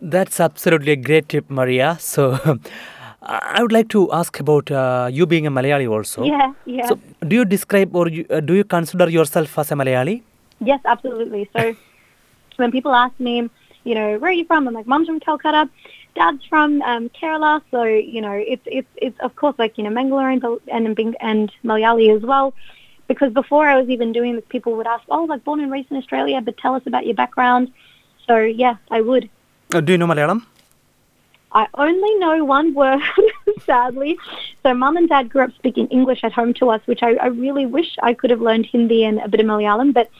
That's 0.00 0.40
absolutely 0.40 0.92
a 0.92 0.96
great 0.96 1.28
tip, 1.28 1.50
Maria. 1.50 1.96
So, 2.00 2.38
I 3.22 3.62
would 3.62 3.72
like 3.72 3.88
to 3.90 4.10
ask 4.12 4.40
about 4.40 4.70
uh, 4.70 5.08
you 5.12 5.26
being 5.26 5.46
a 5.46 5.50
Malayali 5.50 5.90
also. 5.90 6.24
Yeah, 6.24 6.54
yeah. 6.64 6.88
So, 6.88 6.98
do 7.26 7.36
you 7.36 7.44
describe 7.44 7.94
or 7.94 8.08
you, 8.08 8.24
uh, 8.30 8.40
do 8.40 8.54
you 8.54 8.64
consider 8.64 9.10
yourself 9.10 9.58
as 9.58 9.70
a 9.70 9.74
Malayali? 9.74 10.22
Yes, 10.60 10.80
absolutely. 10.84 11.48
So 11.54 11.76
when 12.56 12.70
people 12.70 12.92
ask 12.94 13.18
me, 13.20 13.50
you 13.84 13.94
know, 13.94 14.18
where 14.18 14.30
are 14.30 14.34
you 14.34 14.44
from? 14.44 14.68
I'm 14.68 14.74
like, 14.74 14.86
mom's 14.86 15.06
from 15.06 15.20
Calcutta, 15.20 15.68
dad's 16.14 16.44
from 16.46 16.82
um, 16.82 17.08
Kerala. 17.10 17.62
So 17.70 17.84
you 17.84 18.20
know, 18.20 18.32
it's 18.32 18.62
it's 18.66 18.88
it's 18.96 19.18
of 19.20 19.36
course 19.36 19.54
like 19.58 19.76
you 19.76 19.84
know 19.84 19.94
Bengali 19.94 20.34
and 20.34 20.44
and 20.68 21.16
and 21.20 21.52
Malayali 21.64 22.14
as 22.14 22.22
well. 22.22 22.54
Because 23.06 23.32
before 23.32 23.68
I 23.68 23.76
was 23.76 23.88
even 23.88 24.12
doing 24.12 24.36
this, 24.36 24.44
people 24.48 24.74
would 24.74 24.86
ask, 24.86 25.02
oh, 25.08 25.24
like 25.24 25.42
born 25.42 25.58
and 25.58 25.70
raised 25.72 25.90
in 25.90 25.96
Australia, 25.96 26.40
but 26.40 26.56
tell 26.58 26.76
us 26.76 26.82
about 26.86 27.06
your 27.06 27.16
background. 27.16 27.72
So 28.26 28.38
yeah, 28.38 28.76
I 28.90 29.00
would. 29.00 29.28
Uh, 29.72 29.80
do 29.80 29.92
you 29.92 29.98
know 29.98 30.06
Malayalam? 30.06 30.44
I 31.52 31.66
only 31.74 32.14
know 32.16 32.44
one 32.44 32.74
word, 32.74 33.00
sadly. 33.66 34.18
So 34.62 34.72
mum 34.74 34.96
and 34.96 35.08
dad 35.08 35.30
grew 35.30 35.42
up 35.42 35.52
speaking 35.54 35.88
English 35.88 36.20
at 36.22 36.32
home 36.32 36.54
to 36.54 36.70
us, 36.70 36.80
which 36.86 37.02
I, 37.02 37.14
I 37.14 37.26
really 37.26 37.66
wish 37.66 37.96
I 38.02 38.14
could 38.14 38.30
have 38.30 38.40
learned 38.40 38.66
Hindi 38.66 39.04
and 39.04 39.18
a 39.18 39.28
bit 39.28 39.40
of 39.40 39.46
Malayalam. 39.46 39.92
But 39.92 40.10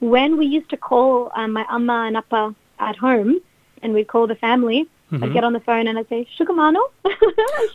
when 0.00 0.36
we 0.36 0.46
used 0.46 0.70
to 0.70 0.76
call 0.76 1.32
um, 1.34 1.52
my 1.52 1.64
amma 1.68 2.04
and 2.06 2.16
appa 2.16 2.54
at 2.78 2.96
home, 2.96 3.40
and 3.82 3.92
we'd 3.92 4.08
call 4.08 4.26
the 4.26 4.36
family, 4.36 4.88
I'd 5.10 5.32
get 5.32 5.42
on 5.42 5.54
the 5.54 5.60
phone 5.60 5.88
and 5.88 5.98
I'd 5.98 6.08
say, 6.08 6.28
Shukamano. 6.38 6.82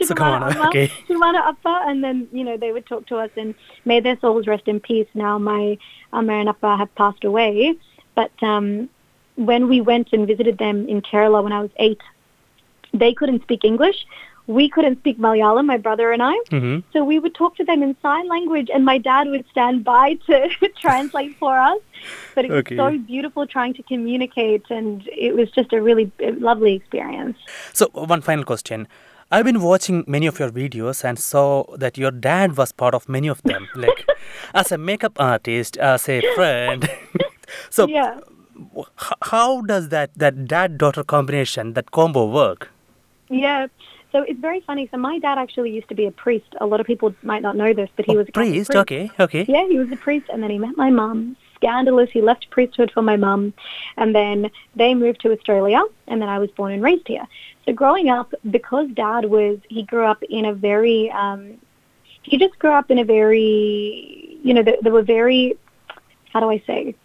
Sukamano, 0.01 0.53
amma, 0.53 0.67
okay. 0.67 0.87
Shukamano 1.09 1.39
appa. 1.39 1.83
And 1.87 2.03
then, 2.03 2.27
you 2.31 2.43
know, 2.43 2.57
they 2.57 2.71
would 2.71 2.85
talk 2.85 3.07
to 3.07 3.17
us 3.17 3.31
and 3.35 3.55
may 3.85 3.99
their 3.99 4.19
souls 4.19 4.45
rest 4.45 4.67
in 4.67 4.79
peace. 4.79 5.07
Now 5.15 5.39
my 5.39 5.77
amma 6.11 6.33
and 6.33 6.49
appa 6.49 6.77
have 6.77 6.93
passed 6.93 7.23
away. 7.23 7.75
But 8.15 8.31
um, 8.43 8.87
when 9.35 9.67
we 9.67 9.81
went 9.81 10.09
and 10.13 10.27
visited 10.27 10.57
them 10.57 10.87
in 10.87 11.01
Kerala 11.01 11.43
when 11.43 11.53
I 11.53 11.61
was 11.61 11.71
eight, 11.77 12.01
they 12.93 13.13
couldn't 13.13 13.41
speak 13.43 13.63
English. 13.63 14.05
We 14.45 14.67
couldn't 14.67 14.99
speak 14.99 15.17
Malayalam, 15.19 15.65
my 15.65 15.77
brother 15.77 16.11
and 16.11 16.21
I. 16.21 16.33
Mm-hmm. 16.51 16.79
So 16.91 17.03
we 17.03 17.17
would 17.17 17.33
talk 17.33 17.55
to 17.55 17.63
them 17.63 17.81
in 17.81 17.95
sign 18.01 18.27
language, 18.27 18.69
and 18.73 18.83
my 18.83 18.97
dad 18.97 19.29
would 19.29 19.45
stand 19.49 19.85
by 19.85 20.15
to 20.27 20.49
translate 20.81 21.35
for 21.37 21.57
us. 21.57 21.79
But 22.35 22.45
it 22.45 22.51
was 22.51 22.59
Okay. 22.59 22.75
so 22.75 22.97
beautiful 22.97 23.47
trying 23.47 23.73
to 23.75 23.83
communicate, 23.83 24.63
and 24.69 25.07
it 25.07 25.33
was 25.35 25.49
just 25.51 25.71
a 25.71 25.81
really 25.81 26.11
lovely 26.19 26.73
experience. 26.73 27.37
So, 27.71 27.87
one 27.93 28.21
final 28.21 28.43
question. 28.43 28.87
I've 29.31 29.45
been 29.45 29.61
watching 29.61 30.03
many 30.07 30.27
of 30.27 30.37
your 30.39 30.51
videos 30.51 31.03
and 31.05 31.17
saw 31.17 31.63
that 31.77 31.97
your 31.97 32.11
dad 32.11 32.57
was 32.57 32.71
part 32.73 32.93
of 32.93 33.07
many 33.07 33.29
of 33.29 33.41
them, 33.43 33.67
like 33.75 34.05
as 34.53 34.71
a 34.73 34.77
makeup 34.77 35.13
artist, 35.19 35.77
as 35.77 36.07
a 36.09 36.21
friend. 36.35 36.89
so, 37.69 37.87
Yeah. 37.87 38.19
How 39.21 39.61
does 39.61 39.89
that, 39.89 40.11
that 40.15 40.45
dad 40.45 40.77
daughter 40.77 41.03
combination, 41.03 41.73
that 41.73 41.91
combo 41.91 42.29
work? 42.29 42.69
Yeah. 43.29 43.67
So 44.11 44.21
it's 44.21 44.39
very 44.39 44.61
funny. 44.61 44.87
So 44.91 44.97
my 44.97 45.17
dad 45.19 45.37
actually 45.39 45.71
used 45.71 45.89
to 45.89 45.95
be 45.95 46.05
a 46.05 46.11
priest. 46.11 46.45
A 46.61 46.65
lot 46.65 46.79
of 46.79 46.85
people 46.85 47.15
might 47.23 47.41
not 47.41 47.55
know 47.55 47.73
this, 47.73 47.89
but 47.95 48.05
he 48.05 48.13
Oh, 48.13 48.17
was 48.17 48.27
a 48.29 48.31
Catholic 48.31 48.53
priest, 48.53 48.75
okay, 48.75 49.11
okay. 49.19 49.45
Yeah, 49.47 49.65
he 49.67 49.79
was 49.79 49.91
a 49.91 49.95
priest, 49.95 50.27
and 50.31 50.43
then 50.43 50.51
he 50.51 50.59
met 50.59 50.77
my 50.77 50.91
mum. 50.91 51.35
Scandalous. 51.55 52.11
He 52.11 52.21
left 52.21 52.49
priesthood 52.51 52.91
for 52.91 53.01
my 53.01 53.15
mum, 53.15 53.53
and 53.97 54.13
then 54.13 54.51
they 54.75 54.93
moved 54.93 55.21
to 55.21 55.31
Australia, 55.31 55.81
and 56.07 56.21
then 56.21 56.29
I 56.29 56.37
was 56.37 56.51
born 56.51 56.73
and 56.73 56.83
raised 56.83 57.07
here. 57.07 57.25
So 57.65 57.73
growing 57.73 58.09
up, 58.09 58.33
because 58.51 58.89
Dad 58.89 59.25
was, 59.25 59.57
he 59.69 59.81
grew 59.81 60.05
up 60.05 60.21
in 60.23 60.45
a 60.45 60.53
very, 60.53 61.09
um, 61.09 61.57
he 62.21 62.37
just 62.37 62.59
grew 62.59 62.71
up 62.71 62.91
in 62.91 62.99
a 62.99 63.05
very, 63.05 64.37
you 64.43 64.53
know, 64.53 64.61
there, 64.61 64.77
there 64.81 64.91
were 64.91 65.01
very, 65.03 65.57
how 66.31 66.39
do 66.39 66.51
I 66.51 66.61
say? 66.67 66.95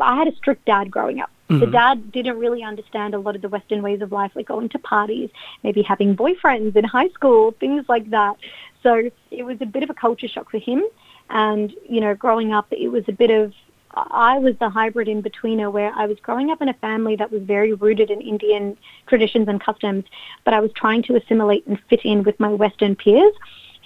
I 0.00 0.16
had 0.16 0.28
a 0.28 0.34
strict 0.36 0.64
dad 0.64 0.90
growing 0.90 1.20
up. 1.20 1.30
The 1.48 1.66
Mhm. 1.66 1.72
dad 1.72 2.12
didn't 2.12 2.38
really 2.38 2.62
understand 2.62 3.14
a 3.14 3.18
lot 3.18 3.36
of 3.36 3.42
the 3.42 3.48
Western 3.48 3.82
ways 3.82 4.00
of 4.00 4.10
life, 4.10 4.32
like 4.34 4.46
going 4.46 4.70
to 4.70 4.78
parties, 4.78 5.28
maybe 5.62 5.82
having 5.82 6.16
boyfriends 6.16 6.74
in 6.76 6.84
high 6.84 7.08
school, 7.10 7.52
things 7.60 7.84
like 7.88 8.08
that. 8.10 8.36
So 8.82 9.10
it 9.30 9.42
was 9.42 9.60
a 9.60 9.66
bit 9.66 9.82
of 9.82 9.90
a 9.90 9.94
culture 9.94 10.28
shock 10.28 10.50
for 10.50 10.58
him. 10.58 10.82
And, 11.28 11.74
you 11.88 12.00
know, 12.00 12.14
growing 12.14 12.52
up, 12.52 12.66
it 12.70 12.88
was 12.88 13.04
a 13.08 13.12
bit 13.12 13.30
of, 13.30 13.52
I 13.94 14.38
was 14.38 14.56
the 14.58 14.70
hybrid 14.70 15.08
in 15.08 15.22
betweener 15.22 15.70
where 15.70 15.92
I 15.94 16.06
was 16.06 16.18
growing 16.20 16.50
up 16.50 16.62
in 16.62 16.68
a 16.70 16.74
family 16.74 17.16
that 17.16 17.30
was 17.30 17.42
very 17.42 17.74
rooted 17.74 18.10
in 18.10 18.22
Indian 18.22 18.76
traditions 19.06 19.48
and 19.48 19.60
customs, 19.60 20.04
but 20.44 20.54
I 20.54 20.60
was 20.60 20.72
trying 20.72 21.02
to 21.04 21.16
assimilate 21.16 21.66
and 21.66 21.78
fit 21.90 22.04
in 22.04 22.22
with 22.22 22.40
my 22.40 22.48
Western 22.48 22.96
peers. 22.96 23.34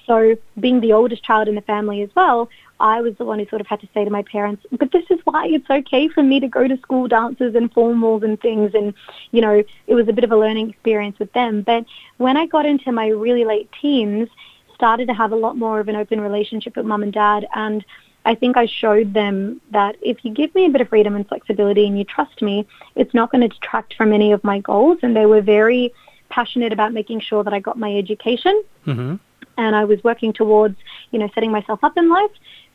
So 0.06 0.36
being 0.60 0.80
the 0.80 0.92
oldest 0.92 1.24
child 1.24 1.48
in 1.48 1.56
the 1.56 1.60
family 1.62 2.02
as 2.02 2.10
well, 2.14 2.48
I 2.78 3.00
was 3.00 3.14
the 3.16 3.24
one 3.24 3.38
who 3.38 3.46
sort 3.46 3.60
of 3.60 3.66
had 3.66 3.80
to 3.80 3.88
say 3.94 4.04
to 4.04 4.10
my 4.10 4.22
parents, 4.22 4.64
but 4.72 4.92
this 4.92 5.04
is 5.10 5.18
why 5.24 5.46
it's 5.46 5.68
okay 5.70 6.08
for 6.08 6.22
me 6.22 6.40
to 6.40 6.48
go 6.48 6.68
to 6.68 6.76
school 6.78 7.08
dances 7.08 7.54
and 7.54 7.72
formals 7.72 8.22
and 8.22 8.40
things. 8.40 8.72
And, 8.74 8.92
you 9.30 9.40
know, 9.40 9.62
it 9.86 9.94
was 9.94 10.08
a 10.08 10.12
bit 10.12 10.24
of 10.24 10.32
a 10.32 10.36
learning 10.36 10.70
experience 10.70 11.18
with 11.18 11.32
them. 11.32 11.62
But 11.62 11.86
when 12.18 12.36
I 12.36 12.46
got 12.46 12.66
into 12.66 12.92
my 12.92 13.08
really 13.08 13.44
late 13.44 13.70
teens, 13.80 14.28
started 14.74 15.08
to 15.08 15.14
have 15.14 15.32
a 15.32 15.36
lot 15.36 15.56
more 15.56 15.80
of 15.80 15.88
an 15.88 15.96
open 15.96 16.20
relationship 16.20 16.76
with 16.76 16.84
mum 16.84 17.02
and 17.02 17.12
dad. 17.12 17.46
And 17.54 17.84
I 18.26 18.34
think 18.34 18.56
I 18.56 18.66
showed 18.66 19.14
them 19.14 19.60
that 19.70 19.96
if 20.02 20.24
you 20.24 20.32
give 20.32 20.54
me 20.54 20.66
a 20.66 20.68
bit 20.68 20.82
of 20.82 20.88
freedom 20.88 21.14
and 21.16 21.26
flexibility 21.26 21.86
and 21.86 21.96
you 21.96 22.04
trust 22.04 22.42
me, 22.42 22.66
it's 22.94 23.14
not 23.14 23.32
going 23.32 23.40
to 23.40 23.48
detract 23.48 23.94
from 23.94 24.12
any 24.12 24.32
of 24.32 24.44
my 24.44 24.58
goals. 24.60 24.98
And 25.02 25.16
they 25.16 25.26
were 25.26 25.40
very 25.40 25.94
passionate 26.28 26.72
about 26.72 26.92
making 26.92 27.20
sure 27.20 27.42
that 27.44 27.54
I 27.54 27.60
got 27.60 27.78
my 27.78 27.96
education 27.96 28.62
Mm-hmm. 28.86 29.16
and 29.58 29.74
I 29.74 29.84
was 29.84 30.02
working 30.04 30.32
towards, 30.32 30.76
you 31.10 31.18
know, 31.18 31.28
setting 31.34 31.50
myself 31.50 31.82
up 31.82 31.96
in 31.96 32.08
life. 32.08 32.30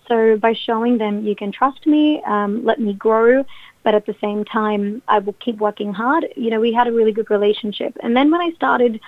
So 0.07 0.37
by 0.37 0.53
showing 0.53 0.97
them 0.97 1.25
you 1.25 1.35
can 1.35 1.51
trust 1.51 1.85
me, 1.85 2.21
um, 2.23 2.65
let 2.65 2.79
me 2.79 2.93
grow, 2.93 3.45
but 3.83 3.95
at 3.95 4.05
the 4.05 4.15
same 4.21 4.45
time 4.45 5.01
I 5.07 5.19
will 5.19 5.33
keep 5.33 5.57
working 5.57 5.93
hard. 5.93 6.27
You 6.35 6.49
know, 6.49 6.59
we 6.59 6.73
had 6.73 6.87
a 6.87 6.91
really 6.91 7.11
good 7.11 7.29
relationship. 7.29 7.97
And 8.01 8.15
then 8.15 8.31
when 8.31 8.41
I 8.41 8.51
started, 8.51 8.99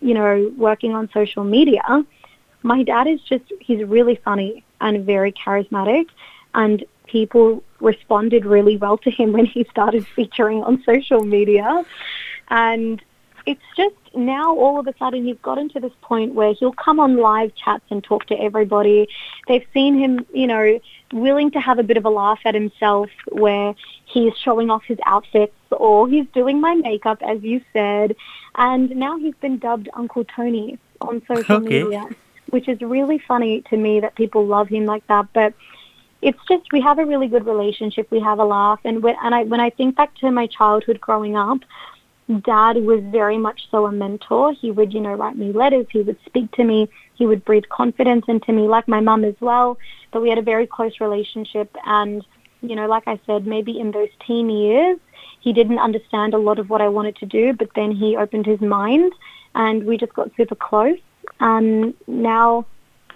you 0.00 0.14
know, 0.14 0.52
working 0.56 0.94
on 0.94 1.08
social 1.12 1.44
media, 1.44 2.04
my 2.62 2.82
dad 2.82 3.06
is 3.06 3.20
just 3.22 3.44
he's 3.60 3.84
really 3.84 4.16
funny 4.16 4.64
and 4.80 5.04
very 5.04 5.32
charismatic 5.32 6.06
and 6.54 6.84
people 7.06 7.62
responded 7.80 8.44
really 8.44 8.76
well 8.76 8.96
to 8.98 9.10
him 9.10 9.32
when 9.36 9.46
he 9.46 9.64
started 9.70 10.06
featuring 10.06 10.62
on 10.62 10.82
social 10.84 11.24
media. 11.24 11.84
And 12.48 13.02
it's 13.46 13.62
just 13.76 13.94
now 14.14 14.54
all 14.56 14.78
of 14.78 14.86
a 14.86 14.94
sudden 14.98 15.26
you've 15.26 15.42
gotten 15.42 15.68
to 15.70 15.80
this 15.80 15.92
point 16.02 16.34
where 16.34 16.52
he'll 16.54 16.72
come 16.72 17.00
on 17.00 17.16
live 17.16 17.54
chats 17.54 17.84
and 17.90 18.02
talk 18.02 18.26
to 18.26 18.34
everybody. 18.40 19.08
They've 19.48 19.66
seen 19.72 19.98
him, 19.98 20.26
you 20.32 20.46
know, 20.46 20.78
willing 21.12 21.50
to 21.52 21.60
have 21.60 21.78
a 21.78 21.82
bit 21.82 21.96
of 21.96 22.04
a 22.04 22.10
laugh 22.10 22.40
at 22.44 22.54
himself 22.54 23.10
where 23.30 23.74
he's 24.04 24.32
showing 24.44 24.70
off 24.70 24.82
his 24.84 24.98
outfits 25.06 25.54
or 25.70 26.08
he's 26.08 26.26
doing 26.34 26.60
my 26.60 26.74
makeup, 26.74 27.18
as 27.22 27.42
you 27.42 27.60
said. 27.72 28.14
And 28.56 28.94
now 28.96 29.18
he's 29.18 29.34
been 29.40 29.58
dubbed 29.58 29.88
Uncle 29.94 30.24
Tony 30.24 30.78
on 31.00 31.22
social 31.26 31.56
Okay. 31.56 31.82
media, 31.84 32.08
which 32.50 32.68
is 32.68 32.80
really 32.80 33.18
funny 33.26 33.62
to 33.70 33.76
me 33.76 34.00
that 34.00 34.14
people 34.14 34.46
love 34.46 34.68
him 34.68 34.86
like 34.86 35.06
that. 35.08 35.26
But 35.32 35.54
it's 36.22 36.38
just 36.46 36.70
we 36.72 36.80
have 36.80 36.98
a 36.98 37.04
really 37.04 37.26
good 37.26 37.46
relationship. 37.46 38.08
We 38.10 38.20
have 38.20 38.38
a 38.38 38.44
laugh, 38.44 38.78
and 38.84 39.02
when 39.02 39.16
and 39.22 39.34
I 39.34 39.42
when 39.42 39.60
I 39.60 39.70
think 39.70 39.96
back 39.96 40.14
to 40.16 40.30
my 40.30 40.46
childhood 40.46 41.00
growing 41.00 41.36
up, 41.36 41.58
Dad 42.42 42.76
was 42.76 43.00
very 43.10 43.36
much 43.36 43.68
so 43.70 43.86
a 43.86 43.92
mentor. 43.92 44.52
He 44.52 44.70
would, 44.70 44.94
you 44.94 45.00
know, 45.00 45.14
write 45.14 45.36
me 45.36 45.52
letters. 45.52 45.86
He 45.90 46.02
would 46.02 46.18
speak 46.24 46.50
to 46.52 46.64
me. 46.64 46.88
He 47.14 47.26
would 47.26 47.44
breathe 47.44 47.64
confidence 47.68 48.24
into 48.28 48.52
me, 48.52 48.62
like 48.62 48.88
my 48.88 49.00
mum 49.00 49.24
as 49.24 49.34
well. 49.40 49.78
But 50.12 50.22
we 50.22 50.28
had 50.28 50.38
a 50.38 50.42
very 50.42 50.66
close 50.66 51.00
relationship, 51.00 51.74
and 51.84 52.24
you 52.62 52.76
know, 52.76 52.86
like 52.86 53.06
I 53.06 53.18
said, 53.26 53.46
maybe 53.46 53.78
in 53.78 53.90
those 53.90 54.08
teen 54.26 54.48
years, 54.48 54.98
he 55.40 55.52
didn't 55.52 55.80
understand 55.80 56.32
a 56.32 56.38
lot 56.38 56.58
of 56.58 56.70
what 56.70 56.80
I 56.80 56.88
wanted 56.88 57.16
to 57.16 57.26
do, 57.26 57.52
but 57.52 57.70
then 57.74 57.90
he 57.90 58.16
opened 58.16 58.46
his 58.46 58.60
mind, 58.60 59.12
and 59.54 59.84
we 59.84 59.96
just 59.96 60.14
got 60.14 60.30
super 60.36 60.54
close. 60.54 60.98
And 61.40 61.94
now, 62.06 62.66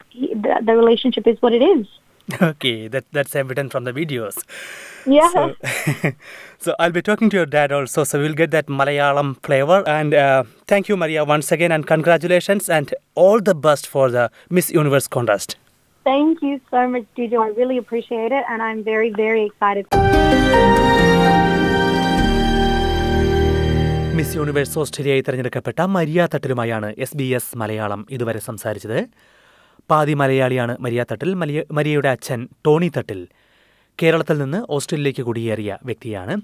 he, 0.09 0.35
the, 0.35 0.61
the 0.65 0.77
relationship 0.77 1.27
is 1.27 1.41
what 1.41 1.53
it 1.53 1.63
is. 1.63 1.87
Okay, 2.43 2.89
that, 2.89 3.05
that's 3.13 3.37
evident 3.37 3.71
from 3.73 3.85
the 3.85 3.93
videos. 3.93 4.37
Yeah. 5.07 5.29
So, 5.33 5.55
so 6.59 6.75
I'll 6.79 6.91
be 6.91 7.03
talking 7.03 7.31
to 7.31 7.37
your 7.37 7.47
dad 7.47 7.71
also, 7.71 8.03
so 8.05 8.21
we'll 8.21 8.35
get 8.35 8.51
that 8.51 8.67
Malayalam 8.67 9.41
flavor. 9.45 9.83
And 9.87 10.13
uh, 10.13 10.43
thank 10.67 10.89
you, 10.89 10.97
Maria, 10.97 11.25
once 11.25 11.53
again, 11.53 11.71
and 11.71 11.87
congratulations, 11.87 12.69
and 12.69 12.93
all 13.15 13.41
the 13.41 13.55
best 13.55 13.87
for 13.87 14.11
the 14.11 14.31
Miss 14.51 14.71
Universe 14.73 15.07
contest. 15.07 15.57
Thank 16.05 16.43
you 16.43 16.61
so 16.71 16.89
much, 16.89 17.05
Dijo. 17.17 17.41
I 17.45 17.51
really 17.51 17.79
appreciate 17.79 18.33
it, 18.33 18.45
and 18.49 18.61
I'm 18.63 18.83
very, 18.83 19.11
very 19.25 19.45
excited. 19.47 19.87
Miss 24.19 24.37
Universe 24.37 24.77
ഓസ്ട്രേലിയയിൽ 24.83 25.25
തിരഞ്ഞെടുക്കപ്പെട്ട 25.25 25.81
Maria 25.97 26.27
തട്ടിലുമായാണ് 26.33 26.89
S 27.05 27.17
B 27.21 27.27
S 27.39 27.59
Malayalam 27.63 28.01
ഇതുവരെ 28.17 28.41
സംസാരിച്ചത് 28.47 28.99
പാതി 29.91 30.15
മലയാളിയാണ് 30.15 30.77
Maria 30.81 31.05
തട്ടിൽ. 31.13 31.35
മലിയ 31.35 31.63
മരിയയുടെ 31.73 32.09
അച്ഛൻ 32.09 32.49
Tony 32.67 32.93
തട്ടിൽ. 32.97 33.29
കേരളത്തിൽ 34.03 34.39
നിന്ന് 34.39 34.67
ഓസ്ട്രേലിയയിലേക്ക് 34.71 35.23
കുടിയേറിയ 35.23 35.79
വ്യക്തിയാണ്. 35.85 36.41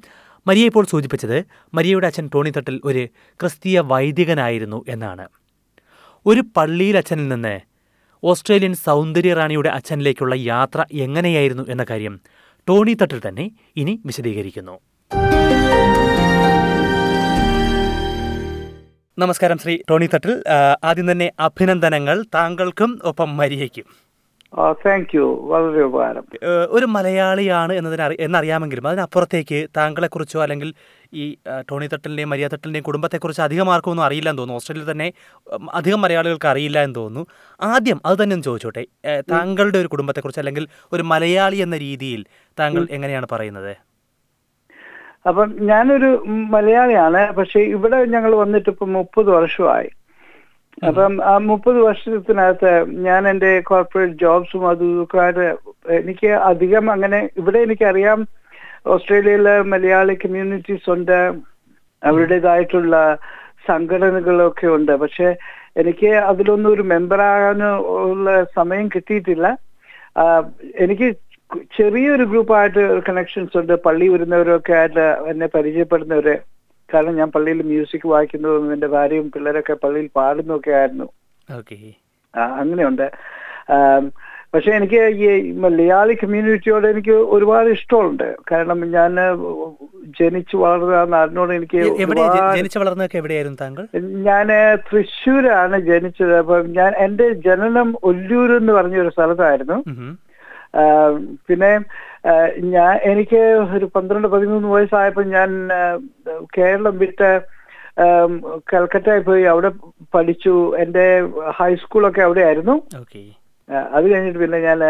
മരിയ 0.47 0.65
ഇപ്പോൾ 0.65 0.85
സൂചിപ്പിച്ചത് 0.85 1.45
മരിയയുടെ 1.75 2.07
അച്ഛൻ 2.07 2.31
ടോണി 2.35 2.51
തട്ടിൽ 2.51 2.81
ഒരു 2.85 3.09
ക്രിസ്തീയ 3.41 3.81
വൈദികനായിരുന്നു 3.81 4.85
എന്നാണ്. 4.89 5.29
ഒരു 6.27 6.45
പള്ളിയിൽ 6.57 6.97
അച്ഛനിൽ 6.97 7.29
നിന്ന് 7.29 7.61
ഓസ്ട്രേലിയൻ 8.25 8.75
സൗന്ദര്യ 8.75 9.35
റാണിയുടെ 9.35 9.69
അച്ഛനിലേക്കുള്ള 9.69 10.35
യാത്ര 10.35 10.85
എങ്ങനെയായിരുന്നു 10.93 11.67
എന്ന 11.69 11.87
കാര്യം 11.91 12.21
ടോണി 12.69 12.97
തട്ടിൽ 13.03 13.21
തന്നെ 13.29 13.51
ഇനി 13.77 14.03
വിശദീകരിക്കുന്നു. 14.07 14.79
നമസ്കാരം 19.21 19.59
ശ്രീ 19.59 19.73
ടോണി 19.91 20.07
തട്ടിൽ. 20.13 20.31
ആദ്യം 20.85 21.07
തന്നെ 21.11 21.27
അഭിനന്ദനങ്ങൾ 21.47 22.17
താങ്കൾക്കും 22.35 22.91
ഒപ്പം 23.05 23.37
മരിയയ്ക്കും. 23.37 23.85
താങ്ക് 24.85 25.13
യു 25.17 25.27
വളരെ 25.51 25.83
ഉപകാരം. 25.89 26.25
ഒരു 26.77 26.87
മലയാളിയാണ് 26.95 27.73
എന്നതിന് 27.73 28.17
എന്നറിയാമെങ്കിലും 28.27 28.89
അതിനപ്പുറത്തേക്ക് 28.89 29.59
താങ്കളെക്കുറിച്ചോ 29.77 30.41
അല്ലെങ്കിൽ 30.43 30.71
ഈ 31.15 31.27
ടോണി 31.71 31.87
തട്ടലിന്റെയും 31.93 32.31
മരിയ 32.35 32.49
തട്ടലിന്റെയും 32.55 32.89
കുടുംബത്തെക്കുറിച്ച് 32.89 33.43
അധികം 33.49 33.71
ആർക്കും 33.75 33.93
ഒന്നും 33.95 34.07
അറിയില്ല 34.09 34.31
എന്ന് 34.31 34.43
തോന്നുന്നു. 34.43 34.63
ഓസ്ട്രേലിയയിൽ 34.63 34.91
തന്നെ 34.93 35.09
അധികം 35.73 36.03
മലയാളികൾക്ക് 36.07 36.51
അറിയില്ല 36.55 36.79
എന്ന് 36.89 36.95
തോന്നുന്നു. 36.95 37.27
ആദ്യം 37.63 38.01
അത് 38.07 38.19
തന്നെ 38.23 38.35
ഒന്ന് 38.35 38.49
ചോദിച്ചോട്ടെ. 38.51 38.85
താങ്കളുടെ 39.35 39.79
ഒരു 39.79 39.89
കുടുംബത്തെക്കുറിച്ച് 39.95 40.43
അല്ലെങ്കിൽ 40.45 40.67
ഒരു 40.93 41.03
മലയാളി 41.03 41.57
എന്ന 41.57 41.79
രീതിയിൽ 41.87 42.23
താങ്കൾ 42.59 42.85
എങ്ങനെയാണ് 42.91 43.29
പറയുന്നത്? 43.33 43.73
അപ്പം 45.25 45.49
ഞാനൊരു 45.71 46.11
മലയാളിയാണ് 46.55 47.23
പക്ഷെ 47.39 47.61
ഇവിടെ 47.75 47.99
ഞങ്ങൾ 48.15 48.33
വന്നിട്ട് 48.43 48.71
ഇപ്പം 48.71 48.91
മുപ്പത് 48.99 49.29
വർഷമായി. 49.39 49.91
അപ്പം 50.89 51.15
ആ 51.31 51.35
മുപ്പത് 51.49 51.79
വർഷത്തിനകത്ത് 51.87 52.73
ഞാൻ 53.07 53.29
എന്റെ 53.29 53.51
കോർപ്പറേറ്റ് 53.69 54.21
ജോബ്സും 54.23 54.63
അതും 54.71 54.93
ഇതൊക്കെ 54.95 55.19
ആയിട്ട് 55.25 55.47
എനിക്ക് 56.01 56.31
അധികം 56.51 56.85
അങ്ങനെ 56.95 57.21
ഇവിടെ 57.41 57.59
എനിക്കറിയാം 57.67 58.21
ഓസ്ട്രേലിയയിലെ 58.95 59.55
മലയാളി 59.73 60.15
കമ്മ്യൂണിറ്റീസ് 60.23 60.91
ഉണ്ട് 60.91 61.19
അവരുടേതായിട്ടുള്ള 62.03 62.97
സംഘടനകളൊക്കെ 63.69 64.67
ഉണ്ട്. 64.77 64.93
പക്ഷെ 65.03 65.29
എനിക്ക് 65.83 66.11
അതിലൊന്നും 66.31 66.71
ഒരു 66.73 66.85
മെമ്പറാകാനോ 66.93 67.71
ഉള്ള 68.13 68.29
സമയം 68.59 68.87
കിട്ടിയിട്ടില്ല. 68.95 69.47
എനിക്ക് 70.85 71.09
ചെറിയൊരു 71.79 72.25
ഗ്രൂപ്പായിട്ട് 72.25 73.03
കണക്ഷൻസ് 73.09 73.59
ഉണ്ട്. 73.59 73.75
പള്ളി 73.83 74.09
വരുന്നവരൊക്കെ 74.09 74.73
ആയിട്ട് 74.73 75.01
എന്നെ 75.01 75.47
പരിചയപ്പെടുന്നവര്. 75.47 76.37
കാരണം 76.95 77.17
ഞാൻ 77.17 77.31
പള്ളിയിൽ 77.31 77.63
മ്യൂസിക് 77.63 78.09
വായിക്കുന്നതും 78.09 78.73
എന്റെ 78.73 78.87
ഭാര്യയും 78.87 79.31
പിള്ളേരൊക്കെ 79.31 79.73
പള്ളിയിൽ 79.73 80.11
പാടുന്നൊക്കെ 80.17 80.71
ആയിരുന്നു. 80.71 81.09
അങ്ങനെയുണ്ട്. 82.35 83.07
പക്ഷെ 84.55 84.71
എനിക്ക് 84.71 85.01
ഈ 85.25 85.51
മലയാളി 85.51 86.15
കമ്മ്യൂണിറ്റിയോട് 86.15 86.87
എനിക്ക് 86.87 87.15
ഒരുപാട് 87.35 87.69
ഇഷ്ടമുണ്ട്. 87.69 88.37
കാരണം 88.53 88.91
ഞാൻ 88.91 89.13
ജനിച്ചു 90.21 90.57
വളർന്ന 90.57 91.05
നാടിനോട് 91.05 91.53
എനിക്ക് 91.53 91.79
ജനിച്ചു 92.57 93.17
എവിടെയായിരുന്നു 93.17 93.59
താങ്കൾ? 93.61 93.85
ഞാൻ 94.29 94.49
തൃശ്ശൂരാണ് 94.89 95.81
ജനിച്ചത്. 95.81 96.35
അപ്പം 96.35 96.73
ഞാൻ 96.73 96.93
എന്റെ 97.07 97.33
ജനനം 97.33 97.97
ഒല്ലൂർ 98.05 98.57
എന്ന് 98.57 98.73
പറഞ്ഞ 98.73 98.99
ഒരു 98.99 99.09
സ്ഥലത്തായിരുന്നു 99.09 99.79
പിന്നെ 101.49 101.71
ഞാൻ 102.75 102.93
എനിക്ക് 103.11 103.41
ഒരു 103.77 103.87
പന്ത്രണ്ട് 103.95 104.29
പതിമൂന്ന് 104.35 104.69
വയസ്സായപ്പോൾ 104.75 105.25
ഞാൻ 105.37 105.51
കേരളം 106.57 106.95
വിട്ട് 107.03 107.31
കൽക്കട്ടയിൽ 108.73 109.23
പോയി 109.29 109.45
അവിടെ 109.53 109.71
പഠിച്ചു. 110.15 110.55
എന്റെ 110.83 111.07
ഹൈസ്കൂളൊക്കെ 111.59 112.23
അവിടെ 112.29 112.43
ആയിരുന്നു 112.49 112.77
അത് 113.97 114.07
കഴിഞ്ഞിട്ട് 114.11 114.41
പിന്നെ 114.45 114.61
ഞാൻ 114.69 114.81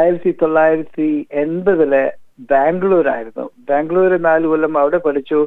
ആയിരത്തി 0.00 0.30
തൊള്ളായിരത്തി 0.42 1.08
എൺപതിൽ 1.42 1.92
ബാംഗ്ലൂരായിരുന്നു. 2.52 3.46
ബാംഗ്ലൂർ 3.68 4.12
നാല് 4.28 4.46
കൊല്ലം 4.52 4.74
അവിടെ 4.82 4.98
പഠിച്ചു. 5.06 5.40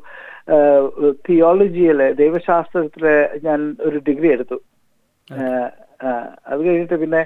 തിയോളജിയിലെ 1.27 2.07
ദൈവശാസ്ത്രത്തിൽ 2.21 3.05
ഞാൻ 3.45 3.59
ഒരു 3.87 3.97
ഡിഗ്രി 4.07 4.29
എടുത്തു. 4.35 4.57
അത് 6.51 6.59
കഴിഞ്ഞിട്ട് 6.65 6.97
പിന്നെ 7.03 7.21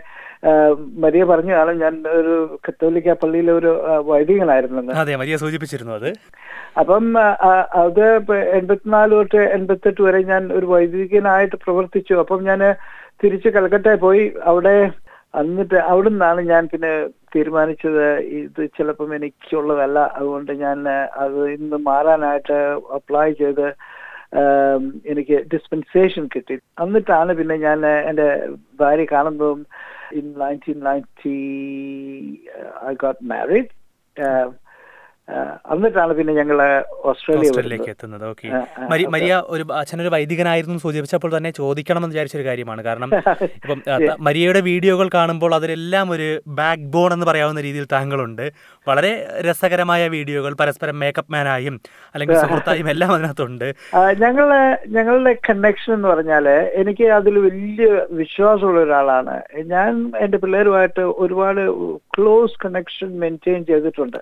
മരിയ 1.03 1.23
പറഞ്ഞതാണ് 1.31 1.71
ഞാൻ 1.81 1.93
ഒരു 2.19 2.35
കത്തോലിക്ക 2.65 3.15
പള്ളിയിലെ 3.23 3.51
ഒരു 3.59 3.71
വൈദികനായിരുന്നെന്ന്. 4.09 4.93
അതെ 5.01 5.15
മരിയ 5.21 5.35
സൂചിപ്പിച്ചിരുന്നു 5.43 5.93
അത്. 5.99 6.09
അപ്പം 6.81 7.05
അത് 7.83 8.05
എൺപത്തിനാല് 8.59 9.13
തൊട്ട് 9.17 9.41
എൺപത്തെട്ട് 9.57 10.01
വരെ 10.07 10.19
ഞാൻ 10.31 10.43
ഒരു 10.57 10.67
വൈദികനായിട്ട് 10.73 11.57
പ്രവർത്തിച്ചു. 11.65 12.13
അപ്പം 12.23 12.41
ഞാൻ 12.49 12.61
തിരിച്ച് 13.23 13.49
കൽക്കട്ടയിൽ 13.55 13.99
പോയി. 14.05 14.23
അവിടെ 14.51 14.75
എന്നിട്ട് 15.41 15.77
അവിടെ 15.91 16.09
നിന്നാണ് 16.13 16.41
ഞാൻ 16.51 16.63
പിന്നെ 16.71 16.93
തീരുമാനിച്ചത് 17.35 18.05
ഇത് 18.39 18.61
ചിലപ്പം 18.77 19.11
എനിക്കുള്ളതല്ല. 19.17 19.99
അതുകൊണ്ട് 20.17 20.51
ഞാൻ 20.63 20.77
അത് 21.25 21.39
ഇന്ന് 21.57 21.77
മാറാനായിട്ട് 21.89 22.57
അപ്ലൈ 22.97 23.27
ചെയ്ത് 23.43 23.67
എനിക്ക് 25.11 25.37
ഡിസ്പെൻസേഷൻ 25.53 26.25
കിട്ടി. 26.33 26.55
എന്നിട്ടാണ് 26.83 27.31
പിന്നെ 27.39 27.55
ഞാൻ 27.67 27.79
എന്റെ 28.09 28.27
ഭാര്യ 28.81 29.05
കാണുന്നതും 29.13 29.61
in 30.13 30.37
1990, 30.37 32.41
uh, 32.57 32.85
I 32.85 32.93
got 32.93 33.21
married. 33.21 33.71
Uh, 34.17 34.51
എന്നിട്ടാണ് 35.73 36.13
പിന്നെ 36.13 36.33
ഞങ്ങൾ 36.33 36.57
ഓസ്ട്രേലിയ 37.09 37.49
ഓസ്ട്രേലിയയിലേക്ക് 37.49 37.89
എത്തുന്നത്. 37.89 38.23
ഓക്കെ. 38.25 38.47
മരിയ 39.13 39.41
ഒരു 39.47 39.63
അച്ഛനൊരു 39.73 40.09
വൈദികനായിരുന്നു 40.09 40.77
സൂചിപ്പിച്ചപ്പോൾ 40.77 41.37
തന്നെ 41.37 41.51
ചോദിക്കണമെന്ന് 41.51 42.15
വിചാരിച്ചൊരു 42.15 42.45
കാര്യമാണ്. 42.45 42.81
കാരണം 42.83 43.09
ഇപ്പം 43.57 43.79
മരിയയുടെ 44.27 44.59
വീഡിയോകൾ 44.59 45.09
കാണുമ്പോൾ 45.13 45.55
അതിലെല്ലാം 45.55 46.11
ഒരു 46.11 46.27
ബാക്ക് 46.47 46.81
ബോൺ 46.81 47.13
എന്ന് 47.13 47.25
പറയാവുന്ന 47.25 47.61
രീതിയിൽ 47.61 47.85
താങ്കളുണ്ട്. 47.91 48.45
വളരെ 48.87 49.11
രസകരമായ 49.41 50.07
വീഡിയോകൾ 50.07 50.53
പരസ്പരം 50.53 50.99
മേക്കപ്പ് 50.99 51.33
മാനായും 51.33 51.77
അല്ലെങ്കിൽ 52.15 52.35
സുഹൃത്തായും 52.35 52.89
എല്ലാം 52.89 53.13
അതിനകത്തുണ്ട്. 53.13 53.67
ഞങ്ങളെ 54.19 54.61
ഞങ്ങളുടെ 54.87 55.33
കണക്ഷൻ 55.49 55.93
എന്ന് 55.93 56.07
പറഞ്ഞാൽ 56.07 56.47
എനിക്ക് 56.81 57.03
അതിൽ 57.03 57.37
വലിയ 57.39 57.87
വിശ്വാസമുള്ള 58.11 58.81
ഒരാളാണ്. 58.81 59.37
ഞാൻ 59.65 60.11
എന്റെ 60.19 60.37
പിള്ളേരുമായിട്ട് 60.37 61.01
ഒരുപാട് 61.01 61.63
ക്ലോസ് 62.17 62.59
കണക്ഷൻ 62.65 63.19
മെയിന്റെയിൻ 63.19 63.65
ചെയ്തിട്ടുണ്ട്. 63.65 64.19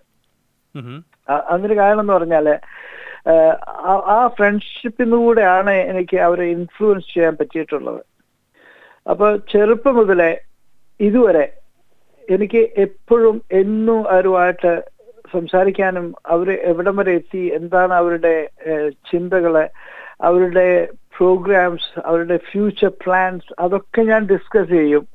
അതിന് 1.50 1.76
കാരണം 1.76 2.04
എന്ന് 2.04 2.14
പറഞ്ഞാൽ 2.14 2.48
ആ, 4.10 4.16
ഫ്രണ്ട്ഷിപ്പിന്ന് 4.38 5.18
കൂടെയാണ് 5.18 5.74
എനിക്ക് 5.92 6.18
അവരെ 6.28 6.46
ഇൻഫ്ലുവൻസ് 6.52 7.14
ചെയ്യാൻ 7.14 7.34
പറ്റിയിട്ടുള്ളത്. 7.38 8.00
അപ്പൊ 9.06 9.28
ചെറുപ്പം 9.52 9.96
മുതലേ 9.96 10.32
ഇതുവരെ 11.00 11.46
എനിക്ക് 12.28 12.62
എപ്പോഴും 12.78 13.36
എന്നും 13.52 14.00
അവരുമായിട്ട് 14.08 14.72
സംസാരിക്കാനും 15.34 16.06
അവർ 16.26 16.48
എവിടം 16.72 16.96
വരെ 16.98 17.14
എത്തി 17.14 17.42
എന്താണ് 17.58 17.94
അവരുടെ 17.94 18.34
ചിന്തകൾ 19.12 19.56
അവരുടെ 20.22 20.68
പ്രോഗ്രാംസ് 21.18 21.92
അവരുടെ 22.06 22.38
ഫ്യൂച്ചർ 22.50 22.92
പ്ലാൻസ് 23.04 23.50
അതൊക്കെ 23.60 24.02
ഞാൻ 24.04 24.22
ഡിസ്കസ് 24.28 24.72
ചെയ്യും. 24.74 25.06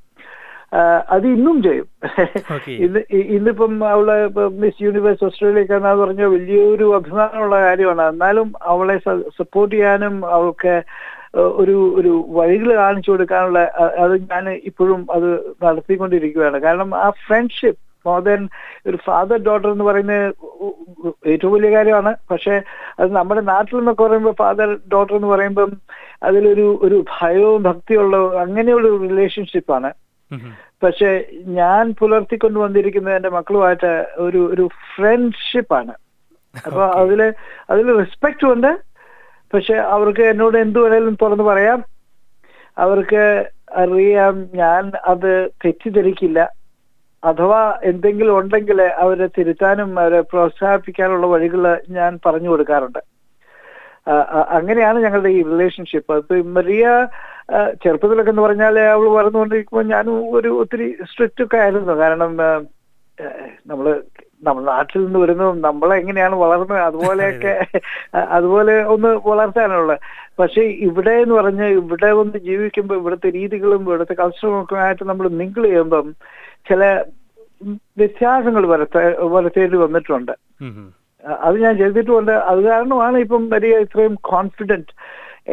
അത് 1.15 1.27
ഇന്നും 1.35 1.57
ചെയ്യും. 1.67 1.87
ഇന്ന് 2.85 3.01
ഇന്നിപ്പം 3.35 3.73
അവളെ 3.93 4.17
മിസ് 4.63 4.83
യൂണിവേഴ്സ് 4.85 5.25
ഓസ്ട്രേലിയക്കാന്ന് 5.29 5.93
പറഞ്ഞ 6.03 6.23
വലിയൊരു 6.35 6.87
അഭിമാനമുള്ള 6.99 7.59
കാര്യമാണ് 7.67 8.05
എന്നാലും 8.13 8.49
അവളെ 8.73 8.97
സപ്പോർട്ട് 9.41 9.75
ചെയ്യാനും 9.75 10.17
അവൾക്ക് 10.37 10.75
ഒരു 11.61 11.77
ഒരു 11.99 12.11
വഴികൾ 12.37 12.69
കാണിച്ചു 12.81 13.11
കൊടുക്കാനുള്ള 13.13 13.61
അത് 14.03 14.15
ഞാൻ 14.33 14.45
ഇപ്പോഴും 14.71 15.01
അത് 15.17 15.29
നടത്തിക്കൊണ്ടിരിക്കുകയാണ് 15.65 16.59
കാരണം 16.63 16.91
ആ 16.97 17.09
ഫ്രണ്ട്ഷിപ്പ് 17.25 17.81
മോർ 18.07 18.21
ദൻ 18.23 18.41
ഒരു 18.89 18.99
ഫാദർ 19.07 19.39
ഡോട്ടർ 19.47 19.69
എന്ന് 19.71 19.85
പറയുന്ന 19.85 20.15
ഏറ്റവും 21.33 21.53
വലിയ 21.55 21.71
കാര്യമാണ് 21.77 22.13
പക്ഷെ 22.31 22.55
അത് 22.99 23.09
നമ്മുടെ 23.19 23.43
നാട്ടിൽ 23.51 23.77
നിന്നൊക്കെ 23.79 24.03
പറയുമ്പോൾ 24.03 24.35
ഫാദർ 24.43 24.71
ഡോട്ടർ 24.93 25.15
എന്ന് 25.17 25.31
പറയുമ്പം 25.35 25.71
അതിലൊരു 26.23 26.67
ഒരു 26.87 26.99
ഭയവും 27.13 27.63
ഭക്തിയുള്ള 27.69 28.17
അങ്ങനെയുള്ള 28.45 28.89
റിലേഷൻഷിപ്പാണ് 29.07 29.91
ഉഹും. 29.91 30.01
പക്ഷെ 30.83 31.25
ഞാൻ 31.33 31.95
പുലർത്തിക്കൊണ്ട് 31.99 32.59
വന്നിരിക്കുന്ന 32.59 33.11
എന്റെ 33.11 33.29
മക്കളുമായിട്ട് 33.29 34.15
ഒരു 34.17 34.51
ഒരു 34.55 34.69
ഫ്രണ്ട്ഷിപ്പാണ് 34.97 35.95
അപ്പൊ. 36.67 36.87
അതിൽ 36.87 37.35
അതിൽ 37.71 37.99
റെസ്പെക്റ്റും 37.99 38.53
ഉണ്ട്. 38.53 38.81
പക്ഷെ 39.55 39.75
അവർക്ക് 39.75 40.21
എന്നോട് 40.21 40.59
എന്തു 40.59 40.79
വേണേലും 40.79 41.17
തുറന്ന് 41.23 41.45
പറയാം. 41.45 41.85
അവർക്ക് 42.79 43.51
അറിയാം 43.77 44.47
ഞാൻ 44.55 44.93
അത് 45.05 45.51
തെറ്റിദ്ധരിക്കില്ല. 45.65 46.49
അഥവാ 47.25 47.79
എന്തെങ്കിലും 47.83 48.39
ഉണ്ടെങ്കിൽ 48.39 48.83
അവരെ 48.83 49.27
തിരുത്താനും 49.27 50.01
അവരെ 50.01 50.21
പ്രോത്സാഹിപ്പിക്കാനുള്ള 50.21 51.27
വഴികൾ 51.27 51.81
ഞാൻ 51.89 52.19
പറഞ്ഞു 52.27 52.49
കൊടുക്കാറുണ്ട്. 52.49 52.99
അങ്ങനെയാണ് 54.49 54.99
ഞങ്ങളുടെ 55.03 55.29
ഈ 55.29 55.43
റിലേഷൻഷിപ്പ് 55.43 56.17
ഇപ്പൊ 56.17 56.35
മരിയ 56.37 57.07
ചെറുപ്പത്തിലൊക്കെ 57.83 58.33
എന്ന് 58.33 58.45
പറഞ്ഞാൽ 58.47 58.77
അവൾ 58.95 59.07
വളർന്നുകൊണ്ടിരിക്കുമ്പോൾ 59.17 59.87
ഞാനും 59.95 60.19
ഒരു 60.37 60.51
ഒത്തിരി 60.63 60.87
സ്ട്രിക്റ്റ് 61.11 61.45
ഒക്കെ 61.47 61.59
ആയിരുന്നു. 61.65 61.95
കാരണം 62.03 62.33
നമ്മൾ 63.71 63.87
നമ്മുടെ 64.47 64.65
നാട്ടിൽ 64.71 65.01
നിന്ന് 65.05 65.21
വരുന്നു 65.23 65.47
നമ്മളെങ്ങനെയാണ് 65.67 66.37
വളർന്നത് 66.45 66.81
അതുപോലെയൊക്കെ 66.87 67.53
അതുപോലെ 68.37 68.75
ഒന്ന് 68.95 69.11
വളർത്താനുള്ളത് 69.29 70.01
പക്ഷെ 70.41 70.63
ഇവിടെ 70.89 71.15
എന്ന് 71.25 71.35
പറഞ്ഞ് 71.39 71.67
ഇവിടെ 71.81 72.11
വന്ന് 72.21 72.39
ജീവിക്കുമ്പോൾ 72.49 72.99
ഇവിടുത്തെ 73.01 73.29
രീതികളും 73.39 73.85
ഇവിടുത്തെ 73.89 74.17
കൾച്ചറും 74.23 74.57
ഒക്കെ 74.63 74.77
ആയിട്ട് 74.87 75.05
നമ്മൾ 75.11 75.29
മിങ്കിൾ 75.41 75.65
ചെയ്യുമ്പം 75.69 76.09
ചില 76.71 76.83
വ്യത്യാസങ്ങൾ 78.01 78.65
വരത്ത 78.73 78.99
വരത്തേണ്ടി 79.35 79.79
വന്നിട്ടുണ്ട്. 79.85 80.35
അത് 81.45 81.57
ഞാൻ 81.65 81.75
ചെയ്തിട്ടുമുണ്ട് 81.81 82.33
അത് 82.51 82.61
കാരണമാണ് 82.71 83.17
ഇപ്പം 83.25 83.45
വലിയ 83.55 83.77
ഇത്രയും 83.85 84.15
കോൺഫിഡന്റ് 84.33 84.93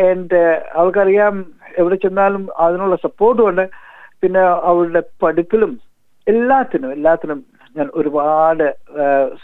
ആൻഡ് 0.08 0.39
അവൾക്കറിയാം 0.80 1.36
എവിടെ 1.79 1.95
ചെന്നാലും 1.95 2.43
അതിനുള്ള 2.65 2.95
സപ്പോർട്ടും 3.05 3.45
ഉണ്ട് 3.49 3.65
പിന്നെ 4.23 4.41
അവളുടെ 4.71 5.01
പഠിക്കലും 5.23 5.71
എല്ലാത്തിനും 6.27 6.91
എല്ലാത്തിനും 6.97 7.39
ഞാൻ 7.75 7.88
ഒരുപാട് 7.99 8.63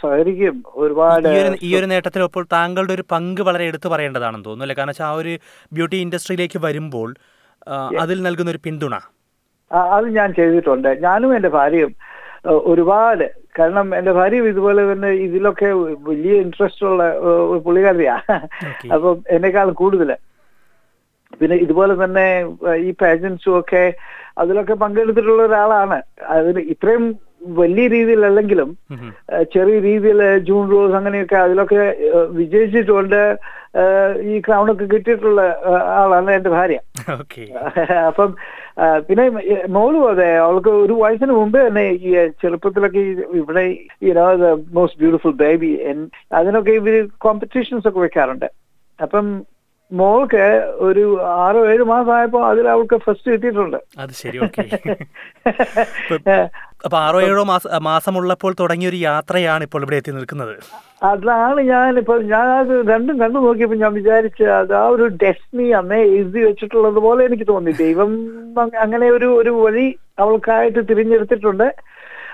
സഹകരിക്കും 0.00 0.56
ഒരുപാട് 0.84 1.28
ഈ 1.68 1.70
ഒരു 1.78 1.86
നേട്ടത്തിൽ 1.92 2.22
ഇപ്പോൾ 2.24 2.44
താങ്കളുടെ 2.56 2.92
ഒരു 2.96 3.04
പങ്ക് 3.12 3.40
വളരെ 3.48 3.64
എടുത്തു 3.70 3.88
പറയേണ്ടതാണെന്ന് 3.92 4.46
തോന്നുന്നു 4.48 4.66
അല്ലേ? 4.66 4.76
കാരണം 4.78 4.92
വെച്ചാൽ 4.92 5.08
ആ 5.10 5.20
ഒരു 5.22 5.32
ബ്യൂട്ടി 5.72 5.96
ഇൻഡസ്ട്രിയിലേക്ക് 6.04 6.58
വരുമ്പോൾ 6.66 7.08
അതിൽ 8.02 8.18
നൽകുന്ന 8.26 8.52
ഒരു 8.54 8.60
പിന്തുണ. 8.66 8.94
അത് 9.94 10.06
ഞാൻ 10.18 10.28
ചെയ്തിട്ടുണ്ട്. 10.38 10.90
ഞാനും 11.06 11.30
എന്റെ 11.36 11.50
ഭാര്യയും 11.58 11.92
ഒരുപാട്. 12.72 13.26
കാരണം 13.58 13.86
എന്റെ 13.98 14.12
ഭാര്യ 14.18 14.48
ഇതുപോലെ 14.52 14.82
തന്നെ 14.92 15.08
ഇതിലൊക്കെ 15.26 15.68
വലിയ 16.10 16.34
ഇൻട്രസ്റ്റ് 16.44 16.84
ഉള്ള 16.90 17.02
പുള്ളിക്കാരിയാ. 17.64 18.16
അപ്പം 18.94 19.16
എന്നെക്കാളും 19.36 19.74
കൂടുതൽ 19.82 20.10
പിന്നെ 21.40 21.56
ഇതുപോലെ 21.56 21.94
തന്നെ 22.04 22.26
ഈ 22.84 22.90
പാജൻസും 23.00 23.58
ഒക്കെ 23.58 23.84
അതിലൊക്കെ 24.36 24.74
പങ്കെടുത്തിട്ടുള്ള 24.74 25.42
ഒരാളാണ്. 25.42 25.98
അതിന് 26.36 26.60
ഇത്രയും 26.74 27.04
വലിയ 27.58 27.86
രീതിയിലല്ലെങ്കിലും 27.88 28.68
ഉം 28.90 28.98
ഉം. 29.02 29.10
ചെറിയ 29.52 29.76
രീതിയിൽ 29.80 30.20
ജൂൺ 30.48 30.64
റോസ് 30.70 30.96
അങ്ങനെയൊക്കെ 30.96 31.36
അതിലൊക്കെ 31.36 31.82
വിജയിച്ചിട്ടുണ്ട്. 32.38 33.20
ഈ 34.26 34.34
ക്രൗണൊക്കെ 34.40 34.84
കിട്ടിയിട്ടുള്ള 34.84 35.42
ആളാണ് 35.98 36.30
എന്റെ 36.30 36.50
ഭാര്യ. 36.50 36.78
അപ്പം 38.08 38.30
പിന്നെ 39.08 39.24
മോളും 39.68 40.02
അതെ 40.10 40.28
അവൾക്ക് 40.38 40.70
ഒരു 40.84 40.94
വയസ്സിന് 41.02 41.32
മുമ്പേ 41.32 41.60
തന്നെ 41.66 41.84
ഈ 42.00 42.10
ചെറുപ്പത്തിലൊക്കെ 42.42 43.02
ഇവിടെ 43.40 43.64
you know 44.02 44.26
the 44.36 44.48
most 44.72 45.00
beautiful 45.00 45.34
baby 45.40 45.70
അതിനൊക്കെ 46.32 46.72
ഇവർ 46.72 46.96
കോമ്പറ്റീഷൻസ് 47.18 47.88
ഒക്കെ 47.88 48.00
വെക്കാറുണ്ട്. 48.00 48.48
അപ്പം 48.98 49.26
മോൾക്ക് 49.90 50.46
ഒരു 50.86 51.04
ആറോ 51.44 51.60
ഏഴ് 51.72 51.84
മാസമായപ്പോ 51.90 52.40
അതിൽ 52.48 52.64
അവൾക്ക് 52.68 52.96
ഫസ്റ്റ് 53.04 53.28
കിട്ടിയിട്ടുണ്ട്. 53.32 53.78
അത് 54.02 54.12
ശരി 54.22 54.38
അപ്പൊ 56.86 56.96
ആറോ 56.96 57.20
ഏഴോ 57.28 57.42
മാസം 57.50 57.70
മാസമുള്ളപ്പോൾ 57.82 58.52
തുടങ്ങിയ 58.58 58.90
ഒരു 58.90 58.98
യാത്രയാണ് 59.04 59.62
ഇപ്പോൾ 59.66 59.82
ഇവിടെ 59.84 59.96
എത്തി 60.00 60.12
നിൽക്കുന്നത്. 60.16 60.52
അതാണ് 61.10 61.60
ഞാൻ 61.70 61.98
ഇപ്പൊ 62.02 62.14
ഞാൻ 62.32 62.46
അത് 62.58 62.74
രണ്ടും 62.90 63.16
കണ്ടു 63.22 63.38
നോക്കിയപ്പോ 63.46 63.76
ഞാൻ 63.82 63.92
വിചാരിച്ച 63.94 64.42
അത് 64.58 64.72
ആ 64.82 64.84
ഒരു 64.96 65.06
ഡെസ്നി 65.22 65.66
അമ്മ 65.80 65.98
എഴുതി 66.16 66.40
വെച്ചിട്ടുള്ളത് 66.48 67.00
പോലെ 67.06 67.24
എനിക്ക് 67.28 67.46
തോന്നി. 67.52 67.72
ദൈവം 67.84 68.12
അങ്ങനെ 68.84 69.08
ഒരു 69.16 69.30
ഒരു 69.40 69.54
വഴി 69.64 69.86
അവൾക്കായിട്ട് 70.24 70.80
തിരഞ്ഞെടുത്തിട്ടുണ്ട്. 70.90 71.68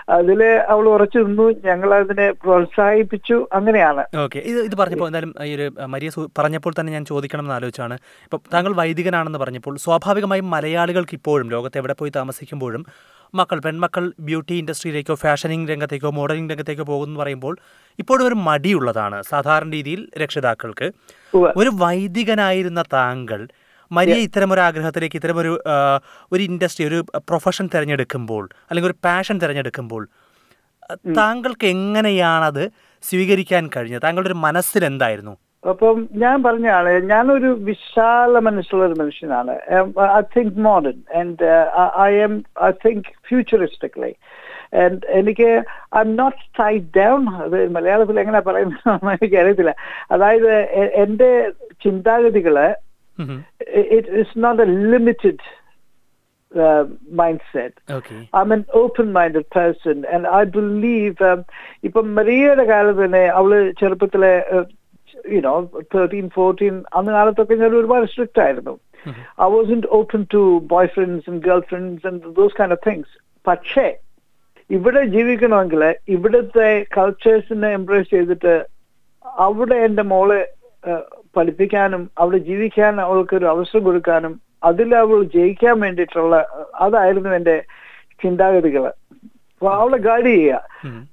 അതിൽ 0.08 0.44
അവൾ 0.44 0.88
ഉറച്ചു 0.88 1.18
നിന്നു 1.18 1.54
ഞങ്ങൾ 1.64 1.94
അതിനെ 1.94 2.30
പ്രോത്സാഹിപ്പിച്ചു. 2.30 3.48
അങ്ങനെയാണ്. 3.52 4.04
ഓക്കെ. 4.18 4.38
ഇത് 4.38 4.58
ഇത് 4.58 4.74
പറഞ്ഞപ്പോൾ 4.74 5.06
എന്തായാലും 5.06 5.34
ഈ 5.44 5.54
ഒരു 5.54 5.72
മരിയ 5.86 6.10
പറഞ്ഞപ്പോൾ 6.38 6.74
തന്നെ 6.80 6.92
ഞാൻ 6.92 7.04
ചോദിക്കണം 7.04 7.40
എന്ന് 7.40 7.54
ആലോചിച്ചാണ്. 7.54 7.94
ഇപ്പം 7.94 8.40
താങ്കൾ 8.54 8.74
വൈദികനാണെന്ന് 8.74 9.38
പറഞ്ഞപ്പോൾ 9.38 9.76
സ്വാഭാവികമായും 9.76 10.50
മലയാളികൾക്ക് 10.50 11.14
ഇപ്പോഴും 11.14 11.50
ലോകത്ത് 11.50 11.78
എവിടെ 11.78 11.92
പോയി 11.92 12.12
താമസിക്കുമ്പോഴും 12.16 12.86
മക്കൾ 13.34 13.60
പെൺമക്കൾ 13.60 14.12
ബ്യൂട്ടി 14.20 14.54
ഇൻഡസ്ട്രിയിലേക്കോ 14.54 15.14
ഫാഷനിങ് 15.14 15.68
രംഗത്തേക്കോ 15.68 16.10
മോഡലിംഗ് 16.10 16.52
രംഗത്തേക്കോ 16.52 16.84
പോകുന്നു 16.84 17.20
പറയുമ്പോൾ 17.20 17.56
ഇപ്പോഴും 17.98 18.26
ഒരു 18.26 18.34
മടിയുള്ളതാണ് 18.34 19.22
സാധാരണ 19.22 19.72
രീതിയിൽ 19.72 20.08
രക്ഷിതാക്കൾക്ക്. 20.18 20.92
ഒരു 21.56 21.70
വൈദികനായിരുന്ന 21.74 22.84
താങ്കൾ 22.92 23.48
മരിയ 23.96 24.16
ഇത്തരമൊരു 24.26 24.62
ആഗ്രഹത്തിലേക്ക് 24.66 25.16
ഇത്തരമൊരു 25.20 25.52
ഒരു 25.52 26.00
ഒരു 26.33 26.42
ഇൻഡസ്ട്രി 26.48 26.85
ഒരു 26.90 26.98
പ്രൊഫഷൻ 27.28 27.66
തിരഞ്ഞെടുക്കുമ്പോൾ 27.74 28.44
അല്ലെങ്കിൽ 28.70 28.90
ഒരു 28.90 28.98
പാഷൻ 29.07 29.38
തിരഞ്ഞെടുക്കുമ്പോൾ 29.44 30.02
താങ്കൾക്ക് 31.16 31.66
എങ്ങനെയാണത് 31.74 32.64
സ്വീകരിക്കാൻ 33.02 33.64
കഴിഞ്ഞത്? 33.76 34.02
താങ്കളുടെ 34.02 34.30
ഒരു 34.33 34.38
മനസ്സിൽ 34.46 34.83
എന്തായിരുന്നു? 34.90 35.35
അപ്പം 35.72 35.98
ഞാൻ 36.22 36.37
പറഞ്ഞ 36.42 36.66
ആളെ 36.68 36.94
ഞാനൊരു 37.12 37.50
വിശാല 37.68 38.38
മനസ്സുള്ള 38.38 38.83
ഒരു 38.85 38.96
മനുഷ്യനാണ് 39.02 39.54
I 40.18 40.20
think 40.37 40.59
modern 40.68 40.98
and 41.20 41.46
I 42.09 42.12
am 42.26 42.35
I 42.68 42.70
think 42.85 43.09
futuristically 43.28 44.12
and 44.83 45.00
എനിക്ക് 45.18 45.48
I 45.96 46.00
am 46.00 46.11
not 46.16 46.40
tied 46.61 46.87
down 46.98 47.22
അത് 47.44 47.59
മലയാളത്തിൽ 47.76 48.20
എങ്ങനെ 48.24 48.40
പറയുന്നത് 48.48 49.07
എനിക്ക് 49.14 49.38
അറിയത്തില്ല. 49.42 49.74
അതായത് 50.11 50.52
എന്റെ 51.04 51.30
ചിന്താഗതികൾ 51.85 52.57
ഉം 53.17 53.29
ഉം. 53.29 53.39
it 53.91 54.08
is 54.15 54.29
not 54.38 54.58
a 54.60 54.67
limited 54.91 55.39
uh, 56.51 56.84
mindset. 57.13 57.73
Okay 57.95 58.17
I'm 58.34 58.51
an 58.51 58.63
open-minded 58.73 59.45
person, 59.51 59.97
and 60.08 60.23
I 60.34 60.43
believe 60.53 61.17
um, 61.23 61.41
ഇപ്പം 61.84 62.05
മരിയയുടെ 62.15 62.65
കാലത്ത് 62.69 63.01
തന്നെ 63.01 63.23
അവള് 63.38 63.58
ചെറുപ്പത്തിലെ 63.79 64.34
യുനോ 65.29 65.53
തേർട്ടീൻ 65.91 66.27
ഫോർട്ടീൻ 66.34 66.75
അന്ന് 66.97 67.12
കാലത്തൊക്കെ 67.13 67.55
ഞാൻ 67.62 67.73
ഒരുപാട് 67.79 68.05
സ്ട്രിക്റ്റ് 68.12 68.41
ആയിരുന്നു 68.43 68.73
I 69.39 69.49
wasn't 69.53 69.89
open 69.97 70.21
to 70.34 70.41
boy 70.71 70.89
friends 70.93 71.27
and 71.29 71.41
girl 71.45 71.62
friends 71.69 72.05
and 72.10 72.32
those 72.38 72.55
kind 72.58 72.75
of 72.77 72.86
things 72.88 73.13
പക്ഷേ 73.45 73.86
ഇവിടെ 74.69 75.01
ജീവിക്കണമെങ്കിൽ 75.13 75.82
ഇവിടുത്തെ 76.15 76.67
കൾച്ചേഴ്സിനെ 76.95 77.69
എംബ്രേസ് 77.77 78.10
ചെയ്തിട്ട് 78.10 78.53
അവിടെ 79.41 79.77
എൻ്റെ 79.86 80.03
മോളെ 80.10 80.39
ഏഹ്, 80.84 81.05
പഠിപ്പിക്കാനും 81.37 82.03
അവൾ 82.23 82.35
ജീവിക്കാൻ 82.49 82.94
അവൾക്ക് 83.07 83.35
ഒരു 83.40 83.47
അവസരം 83.55 83.83
കൊടുക്കാനും 83.88 84.35
അതിൽ 84.68 84.90
അവൾ 85.03 85.18
ജയിക്കാൻ 85.37 85.77
വേണ്ടിയിട്ടുള്ള 85.85 86.37
അതായിരുന്നു 86.85 87.31
എന്റെ 87.38 87.57
ചിന്താഗതികൾ. 88.23 88.85
അപ്പൊ 89.55 89.68
അവളെ 89.81 89.99
ഗൈഡ് 90.07 90.31
ചെയ്യുക. 90.35 90.61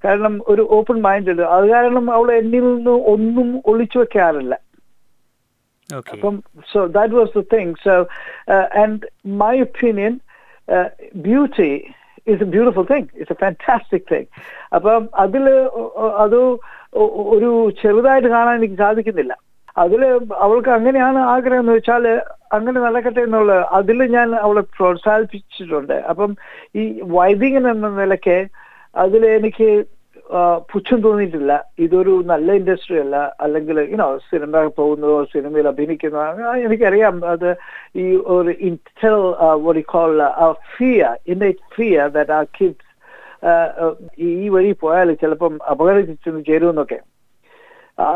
കാരണം 0.05 0.33
ഒരു 0.51 0.63
ഓപ്പൺ 0.77 0.97
മൈൻഡ് 1.07 1.33
അത് 1.55 1.65
കാരണം 1.73 2.05
അവൾ 2.17 2.27
എന്നിൽ 2.39 2.65
നിന്ന് 2.67 2.95
ഒന്നും 3.13 3.47
ഒളിച്ചു 3.71 3.97
വെക്കാറില്ല. 4.01 4.53
അപ്പം 6.13 6.35
so 6.71 6.79
that 6.97 7.15
was 7.19 7.33
the 7.37 7.43
thing 7.53 7.73
so 7.85 7.95
and 8.83 9.07
my 9.41 9.53
opinion 9.67 10.13
beauty 11.27 11.71
it's 12.27 12.45
a 12.47 12.51
beautiful 12.55 12.85
thing 12.93 13.07
it's 13.19 13.35
a 13.37 13.39
fantastic 13.43 14.07
thing 14.11 14.29
അപ്പം 14.77 15.03
അതിൽ 15.23 15.45
അത് 16.23 16.39
ഒരു 17.35 17.49
ചെറുതായിട്ട് 17.81 18.29
കാണാൻ 18.35 18.55
എനിക്ക് 18.59 18.77
സാധിക്കുന്നില്ല. 18.83 19.33
അതിൽ 19.77 20.29
അവൾക്ക് 20.31 20.69
അങ്ങനെയാണ് 20.69 21.19
ആഗ്രഹം 21.19 21.59
എന്ന് 21.59 21.71
വെച്ചാൽ 21.71 22.21
അങ്ങനെ 22.53 22.79
നടക്കട്ടെ 22.79 23.21
എന്നുള്ള 23.21 23.53
അതിൽ 23.53 24.11
ഞാൻ 24.11 24.35
അവളെ 24.35 24.61
പ്രോത്സാഹിപ്പിച്ചിട്ടുണ്ട്. 24.61 25.93
അപ്പം 25.93 26.35
ഈ 26.75 27.01
വൈദികൻ 27.01 27.69
എന്ന 27.69 27.89
നിലയ്ക്ക് 27.89 28.47
അതിൽ 28.95 29.25
എനിക്ക് 29.25 29.83
പുച്ഛം 30.73 31.01
തോന്നിയിട്ടില്ല. 31.01 31.63
ഇതൊരു 31.79 32.23
നല്ല 32.25 32.51
ഇൻഡസ്ട്രി 32.51 32.99
അല്ല. 32.99 33.35
അല്ലെങ്കിൽ 33.39 33.79
യുനോ 33.91 34.17
സിനിമ 34.17 34.67
പോകുന്നതോ 34.67 35.23
സിനിമയിൽ 35.23 35.67
അഭിനയിക്കുന്നതോ 35.67 36.53
എനിക്കറിയാം. 36.53 37.25
അത് 37.25 37.55
ഈ 37.95 38.15
ഒരു 38.15 38.49
intel 38.49 39.17
fear 40.77 41.17
innate 41.27 41.75
fear 41.75 42.07
that 42.07 42.31
ആ 42.31 42.43
കിഡ്സ് 42.43 42.89
ഈ 44.17 44.49
വഴി 44.49 44.71
പോയാൽ 44.71 45.13
ചിലപ്പം 45.13 45.59
അപകടിച്ചു 45.69 46.31
ചേരുമെന്നൊക്കെ. 46.49 46.99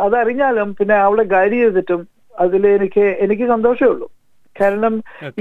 അതറിഞ്ഞാലും 0.05 0.69
പിന്നെ 0.79 0.95
അവളെ 1.05 1.23
ഗൈഡ് 1.33 1.57
ചെയ്തിട്ടും 1.61 2.01
അതിൽ 2.43 2.63
എനിക്ക് 2.77 3.05
എനിക്ക് 3.25 3.45
സന്തോഷമേ 3.53 3.89
ഉള്ളൂ. 3.93 4.07
കാരണം 4.61 4.93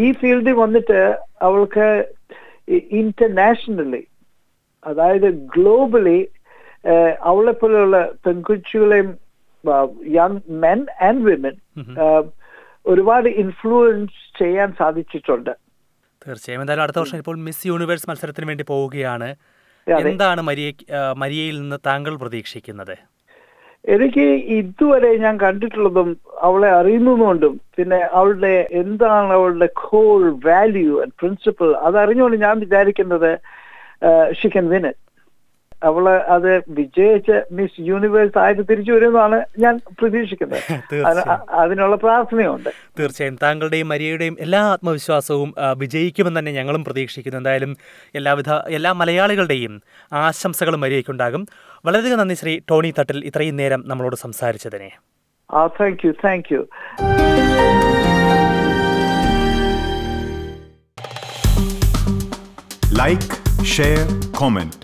ഈ 0.05 0.07
ഫീൽഡിൽ 0.21 0.57
വന്നിട്ട് 0.65 1.01
അവൾക്ക് 1.49 1.87
ഇന്റർനാഷണലി 3.01 4.03
അതായത് 4.91 5.29
ഗ്ലോബലി 5.57 6.21
അവളെ 7.31 7.55
പോലെയുള്ള 7.61 7.99
പെൺകുച്ചികളെയും 8.27 9.11
യങ് 10.19 10.41
മെൻ 10.65 10.81
ആൻഡ് 11.09 11.25
വിമൻ 11.29 11.55
ഒരുപാട് 12.93 13.29
ഇൻഫ്ലുവൻസ് 13.43 14.21
ചെയ്യാൻ 14.41 14.71
സാധിച്ചിട്ടുണ്ട്. 14.81 15.53
തീർച്ചയായും. 16.25 16.63
എന്തായാലും 16.63 16.85
അടുത്ത 16.85 17.01
വർഷം 17.03 17.21
ഇപ്പോൾ 17.23 17.37
മിസ് 17.47 17.67
യൂണിവേഴ്സ് 17.71 18.09
മത്സരത്തിന് 18.11 18.47
വേണ്ടി 18.51 18.65
പോവുകയാണ്. 18.73 19.29
എന്താണ് 20.11 20.43
മരിയ 20.49 20.69
മരിയയിൽ 21.23 21.57
നിന്ന് 21.63 21.79
താങ്കൾ 21.89 22.15
പ്രതീക്ഷിക്കുന്നത്? 22.23 22.95
എനിക്ക് 23.85 24.27
ഇതുവരെ 24.55 25.11
ഞാൻ 25.17 25.35
കണ്ടിട്ടുള്ളതും 25.41 26.09
അവളെ 26.43 26.69
അറിയുന്നതുകൊണ്ടും 26.71 27.55
പിന്നെ 27.77 27.99
അവളുടെ 28.13 28.53
എന്താണ് 28.73 29.33
അവളുടെ 29.33 29.69
കോൾ 29.83 30.23
വാല്യൂ 30.45 30.93
ആൻഡ് 31.03 31.15
പ്രിൻസിപ്പിൾ 31.19 31.69
അതറിഞ്ഞുകൊണ്ട് 31.83 32.37
ഞാൻ 32.37 32.55
വിചാരിക്കുന്നത് 32.61 33.31
ഷി 34.33 34.49
കൻ 34.49 34.67
വിൻ 34.69 34.87
അവൾ 35.85 36.09
അത് 36.09 36.51
വിജയിച്ച് 36.69 37.37
മിസ് 37.53 37.81
യൂണിവേഴ്സ് 37.81 38.39
ആയിട്ട് 38.39 38.63
തിരിച്ചു 38.71 38.93
വരുമെന്നാണ് 38.93 39.45
ഞാൻ 39.59 39.81
പ്രതീക്ഷിക്കുന്നത്. 40.01 40.63
അതിനുള്ള 41.63 41.97
പ്രാർത്ഥനയുണ്ട്. 41.97 42.71
തീർച്ചയായും. 43.01 43.39
താങ്കളുടെയും 43.43 43.89
മരിയയുടെയും 43.89 44.37
എല്ലാ 44.41 44.63
ആത്മവിശ്വാസവും 44.65 45.55
വിജയിക്കുമെന്ന് 45.79 46.41
തന്നെ 46.41 46.53
ഞങ്ങളും 46.53 46.85
പ്രതീക്ഷിക്കുന്നു. 46.85 47.39
എന്തായാലും 47.39 47.77
എല്ലാവിധ 48.15 48.51
എല്ലാ 48.69 48.93
മലയാളികളുടെയും 48.93 49.83
ആശംസകളും 50.13 50.81
മരിയയ്ക്കുണ്ടാകും 50.81 51.47
വളരെയധികം 51.85 52.19
നന്ദി 52.19 52.35
ശ്രീ 52.35 52.61
ടോണി 52.71 52.95
തട്ടിൽ 52.99 53.25
ഇത്രയും 53.25 53.57
നേരം 53.57 53.85
നമ്മളോട് 53.87 54.17
സംസാരിച്ചതിനെ. 54.17 54.91
ആ 55.55 55.67
thank 55.67 56.07
you 56.07 56.13
thank 56.25 56.55
you 56.55 56.61
like 63.03 63.65
share 63.65 64.07
comment 64.41 64.84